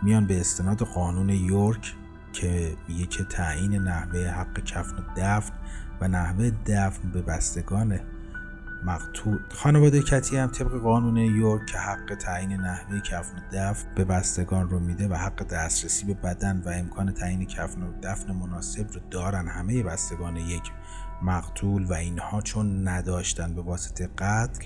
میان 0.03 0.27
به 0.27 0.39
استناد 0.39 0.81
قانون 0.81 1.29
یورک 1.29 1.93
که 2.33 2.73
میگه 2.87 3.05
که 3.05 3.23
تعیین 3.23 3.75
نحوه 3.75 4.27
حق 4.27 4.63
کفن 4.63 4.95
و 4.95 5.01
دفن 5.17 5.53
و 6.01 6.07
نحوه 6.07 6.51
دفن 6.65 7.11
به 7.11 7.21
بستگان 7.21 7.99
مقتول. 8.85 9.39
خانواده 9.49 10.01
کتی 10.01 10.37
هم 10.37 10.47
طبق 10.47 10.71
قانون 10.71 11.17
یورک 11.17 11.65
که 11.65 11.77
حق 11.77 12.15
تعیین 12.15 12.53
نحوه 12.53 12.99
کفن 12.99 13.37
و 13.37 13.41
دفن 13.53 13.87
به 13.95 14.05
بستگان 14.05 14.69
رو 14.69 14.79
میده 14.79 15.07
و 15.07 15.13
حق 15.13 15.47
دسترسی 15.47 16.05
به 16.05 16.13
بدن 16.13 16.61
و 16.65 16.69
امکان 16.69 17.11
تعیین 17.11 17.45
کفن 17.45 17.83
و 17.83 17.99
دفن 18.03 18.31
مناسب 18.31 18.91
رو 18.93 18.99
دارن 19.11 19.47
همه 19.47 19.83
بستگان 19.83 20.37
یک 20.37 20.71
مقتول 21.21 21.85
و 21.85 21.93
اینها 21.93 22.41
چون 22.41 22.87
نداشتن 22.87 23.55
به 23.55 23.61
واسطه 23.61 24.09
قتل 24.17 24.65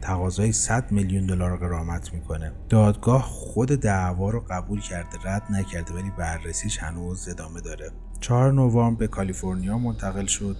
تقاضای 0.00 0.52
100 0.52 0.92
میلیون 0.92 1.26
دلار 1.26 1.56
قرامت 1.56 2.14
می‌کنه. 2.14 2.52
دادگاه 2.68 3.22
خود 3.22 3.68
دعوا 3.68 4.30
رو 4.30 4.44
قبول 4.50 4.80
کرده 4.80 5.18
رد 5.24 5.42
نکرده 5.50 5.94
ولی 5.94 6.10
بررسیش 6.18 6.78
هنوز 6.78 7.28
ادامه 7.28 7.60
داره. 7.60 7.90
4 8.20 8.52
نوامبر 8.52 8.98
به 8.98 9.06
کالیفرنیا 9.06 9.78
منتقل 9.78 10.26
شد. 10.26 10.56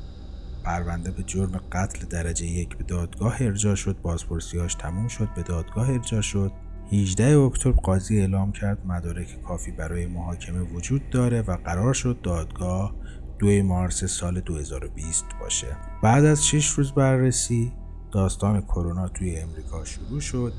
پرونده 0.64 1.11
به 1.11 1.22
جرم 1.22 1.61
قتل 1.72 2.07
درجه 2.07 2.46
یک 2.46 2.77
به 2.77 2.85
دادگاه 2.85 3.37
ارجاع 3.40 3.75
شد. 3.75 3.96
بازپرسیاش 4.03 4.75
تموم 4.75 5.09
شد 5.09 5.29
به 5.37 5.42
دادگاه 5.42 5.90
ارجاع 5.90 6.20
شد. 6.20 6.53
18 6.92 7.38
اکتبر 7.38 7.81
قاضی 7.81 8.20
اعلام 8.20 8.53
کرد 8.53 8.87
مدارک 8.87 9.42
کافی 9.42 9.70
برای 9.70 10.07
محاکمه 10.07 10.61
وجود 10.61 11.11
داره 11.11 11.42
و 11.42 11.57
قرار 11.57 11.94
شد 11.94 12.20
دادگاه 12.22 12.94
2 13.43 13.63
مارس 13.63 14.05
سال 14.05 14.41
2020 14.41 15.25
باشه. 15.41 15.77
بعد 16.03 16.25
از 16.25 16.47
6 16.47 16.69
روز 16.69 16.93
بررسی 16.93 17.73
داستان 18.13 18.61
کرونا 18.61 19.09
توی 19.09 19.37
امریکا 19.37 19.85
شروع 19.85 20.21
شد 20.21 20.53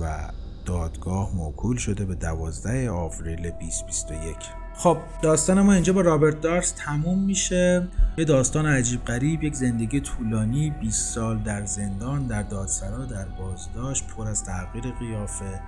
و 0.00 0.30
دادگاه 0.64 1.36
موکول 1.36 1.76
شده 1.76 2.04
به 2.04 2.14
12 2.14 2.90
آوریل 2.90 3.50
2021 3.50 4.36
خب 4.74 4.96
داستان 5.22 5.60
ما 5.60 5.72
اینجا 5.72 5.92
با 5.92 6.00
رابرت 6.00 6.40
دارس 6.40 6.70
تموم 6.70 7.18
میشه. 7.18 7.88
یه 8.18 8.24
داستان 8.24 8.66
عجیب 8.66 9.04
غریب 9.04 9.42
یک 9.42 9.54
زندگی 9.54 10.00
طولانی 10.00 10.70
20 10.70 11.14
سال 11.14 11.38
در 11.38 11.64
زندان 11.66 12.26
در 12.26 12.42
دادسرا 12.42 13.04
در 13.04 13.24
بازداشت 13.24 14.06
پر 14.06 14.28
از 14.28 14.44
تغییر 14.44 14.94
قیافه. 14.94 15.60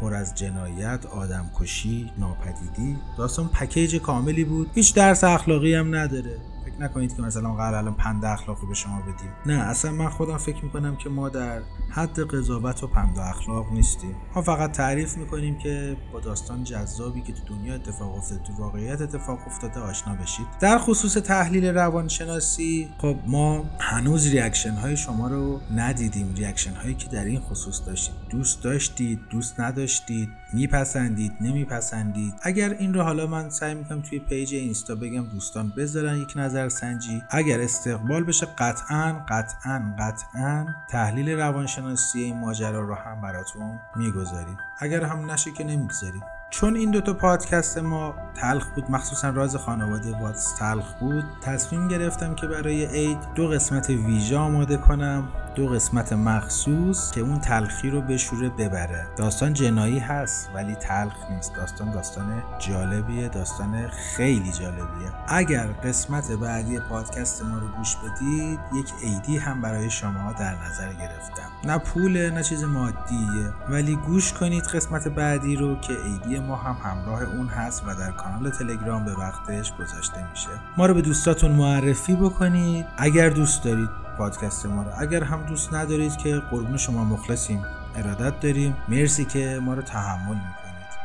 پر 0.00 0.14
از 0.14 0.34
جنایت 0.34 1.06
آدمکشی 1.06 2.12
ناپدیدی 2.18 2.96
داستان 3.18 3.48
پکیج 3.48 3.96
کاملی 3.96 4.44
بود. 4.44 4.70
هیچ 4.74 4.94
درس 4.94 5.24
اخلاقی 5.24 5.74
هم 5.74 5.94
نداره. 5.94 6.36
فکر 6.64 6.80
نکنید 6.80 7.16
که 7.16 7.22
مثلا 7.22 7.54
قرار 7.54 7.74
الان 7.74 7.94
پند 7.94 8.24
اخلاقی 8.24 8.66
به 8.66 8.74
شما 8.74 9.00
بدیم. 9.00 9.30
نه 9.46 9.52
اصلا 9.52 9.92
من 9.92 10.08
خودم 10.08 10.36
فکر 10.36 10.64
می‌کنم 10.64 10.96
که 10.96 11.08
ما 11.08 11.28
در 11.28 11.62
حد 11.90 12.20
قضاوت 12.20 12.82
و 12.82 12.86
پند 12.86 13.18
اخلاق 13.18 13.72
نیستیم. 13.72 14.16
ما 14.34 14.42
فقط 14.42 14.72
تعریف 14.72 15.16
می‌کنیم 15.16 15.58
که 15.58 15.96
با 16.12 16.20
داستان 16.20 16.64
جذابی 16.64 17.20
که 17.20 17.32
تو 17.32 17.40
دنیا 17.54 17.74
اتفاق 17.74 18.14
افتاده 18.14 18.42
تو 18.42 18.52
واقعیت 18.52 19.00
اتفاق 19.00 19.38
افتاده 19.46 19.80
آشنا 19.80 20.14
بشید. 20.14 20.46
در 20.60 20.78
خصوص 20.78 21.14
تحلیل 21.14 21.64
روانشناسی 21.66 22.88
خب 22.98 23.16
ما 23.26 23.64
هنوز 23.80 24.26
reaction 24.26 24.74
های 24.74 24.96
شما 24.96 25.28
رو 25.28 25.60
ندیدیم. 25.74 26.34
reaction 26.34 26.74
هایی 26.74 26.94
که 26.94 27.08
در 27.08 27.24
این 27.24 27.40
خصوص 27.40 27.86
داشتید 27.86 28.14
دوست 28.30 28.62
داشتید 28.62 29.20
دوست 29.30 29.60
نداشتید 29.60 30.28
میپسندید 30.52 31.32
نمیپسندید؟ 31.40 32.34
اگر 32.42 32.70
این 32.70 32.94
رو 32.94 33.02
حالا 33.02 33.26
من 33.26 33.50
سعی 33.50 33.74
می‌کنم 33.74 34.00
توی 34.00 34.18
page 34.18 34.54
اینستا 34.54 34.94
بگم 34.94 35.26
دوستان 35.26 35.72
بذارن 35.76 36.18
یک 36.18 36.32
نظر 36.36 36.68
سنجی. 36.68 37.22
اگر 37.30 37.60
استقبال 37.60 38.24
بشه 38.24 38.46
قطعا 38.46 39.24
قطعا 39.28 39.94
قطعا 39.98 40.66
تحلیل 40.88 41.30
روانشناسی 41.30 42.20
این 42.20 42.38
ماجرا 42.38 42.80
رو 42.80 42.94
هم 42.94 43.20
براتون 43.20 43.78
می‌گذاریم. 43.96 44.56
اگر 44.78 45.04
هم 45.04 45.30
نشه 45.30 45.50
که 45.50 45.64
نمی‌گذاریم. 45.64 46.22
چون 46.50 46.76
این 46.76 46.90
دوتا 46.90 47.14
پادکست 47.14 47.78
ما 47.78 48.14
تلخ 48.34 48.74
بود 48.74 48.90
مخصوصا 48.90 49.30
راز 49.30 49.56
خانواده 49.56 50.18
واتس 50.18 50.54
تلخ 50.58 50.94
بود 51.00 51.24
تصمیم 51.42 51.88
گرفتم 51.88 52.34
که 52.34 52.46
برای 52.46 52.86
عید 52.86 53.18
دو 53.34 53.48
قسمت 53.48 53.90
ویژه 53.90 54.36
آماده 54.36 54.76
کنم. 54.76 55.28
دو 55.54 55.66
قسمت 55.66 56.12
مخصوص 56.12 57.10
که 57.10 57.20
اون 57.20 57.40
تلخی 57.40 57.90
رو 57.90 58.00
بشوره 58.00 58.48
ببره. 58.48 59.06
داستان 59.16 59.52
جنایی 59.52 59.98
هست 59.98 60.50
ولی 60.54 60.74
تلخ 60.74 61.30
نیست. 61.30 61.54
داستان 61.54 61.90
داستان 61.90 62.42
جالبیه. 62.58 63.28
داستان 63.28 63.88
خیلی 63.88 64.52
جالبیه. 64.52 65.12
اگر 65.28 65.66
قسمت 65.66 66.32
بعدی 66.32 66.80
پادکست 66.80 67.44
ما 67.44 67.58
رو 67.58 67.68
گوش 67.68 67.96
بدید 67.96 68.60
یک 68.74 68.92
ایدی 69.02 69.36
هم 69.36 69.60
برای 69.60 69.90
شما 69.90 70.32
در 70.32 70.54
نظر 70.64 70.92
گرفتم. 70.92 71.50
نه 71.64 71.78
پوله 71.78 72.30
نه 72.30 72.42
چیز 72.42 72.64
مادیه. 72.64 73.52
ولی 73.68 73.96
گوش 73.96 74.32
کنید 74.32 74.64
قسمت 74.64 75.08
بعدی 75.08 75.56
رو 75.56 75.80
که 75.80 75.92
ایدی 76.04 76.38
ما 76.38 76.56
هم 76.56 76.76
همراه 76.90 77.22
اون 77.22 77.46
هست 77.46 77.82
و 77.86 77.94
در 77.94 78.10
کانال 78.10 78.50
تلگرام 78.50 79.04
به 79.04 79.14
وقتش 79.14 79.72
گذاشته 79.72 80.30
میشه. 80.30 80.48
ما 80.76 80.86
رو 80.86 80.94
به 80.94 81.02
دوستاتون 81.02 81.50
معرفی 81.50 82.16
بکنید. 82.16 82.86
اگر 82.98 83.28
دوست 83.28 83.64
دارید 83.64 83.88
پادکست 84.18 84.66
ما 84.66 84.82
رو. 84.82 84.90
اگر 84.98 85.24
هم 85.24 85.42
دوست 85.42 85.74
ندارید 85.74 86.16
که 86.16 86.42
قربون 86.50 86.76
شما 86.76 87.04
مخلصیم 87.04 87.64
ارادت 87.96 88.40
داریم. 88.40 88.76
مرسی 88.88 89.24
که 89.24 89.58
ما 89.62 89.74
رو 89.74 89.82
تحمل 89.82 90.34
می‌کنید. 90.34 90.50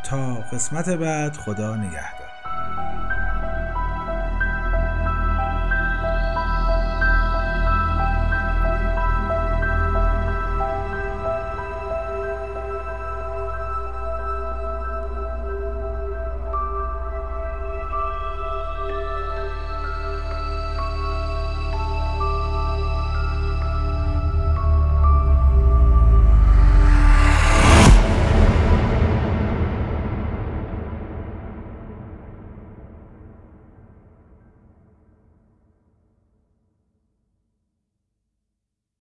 تا 0.03 0.35
قسمت 0.35 0.89
بعد 0.89 1.37
خدا 1.37 1.75
نگهدار. 1.75 2.24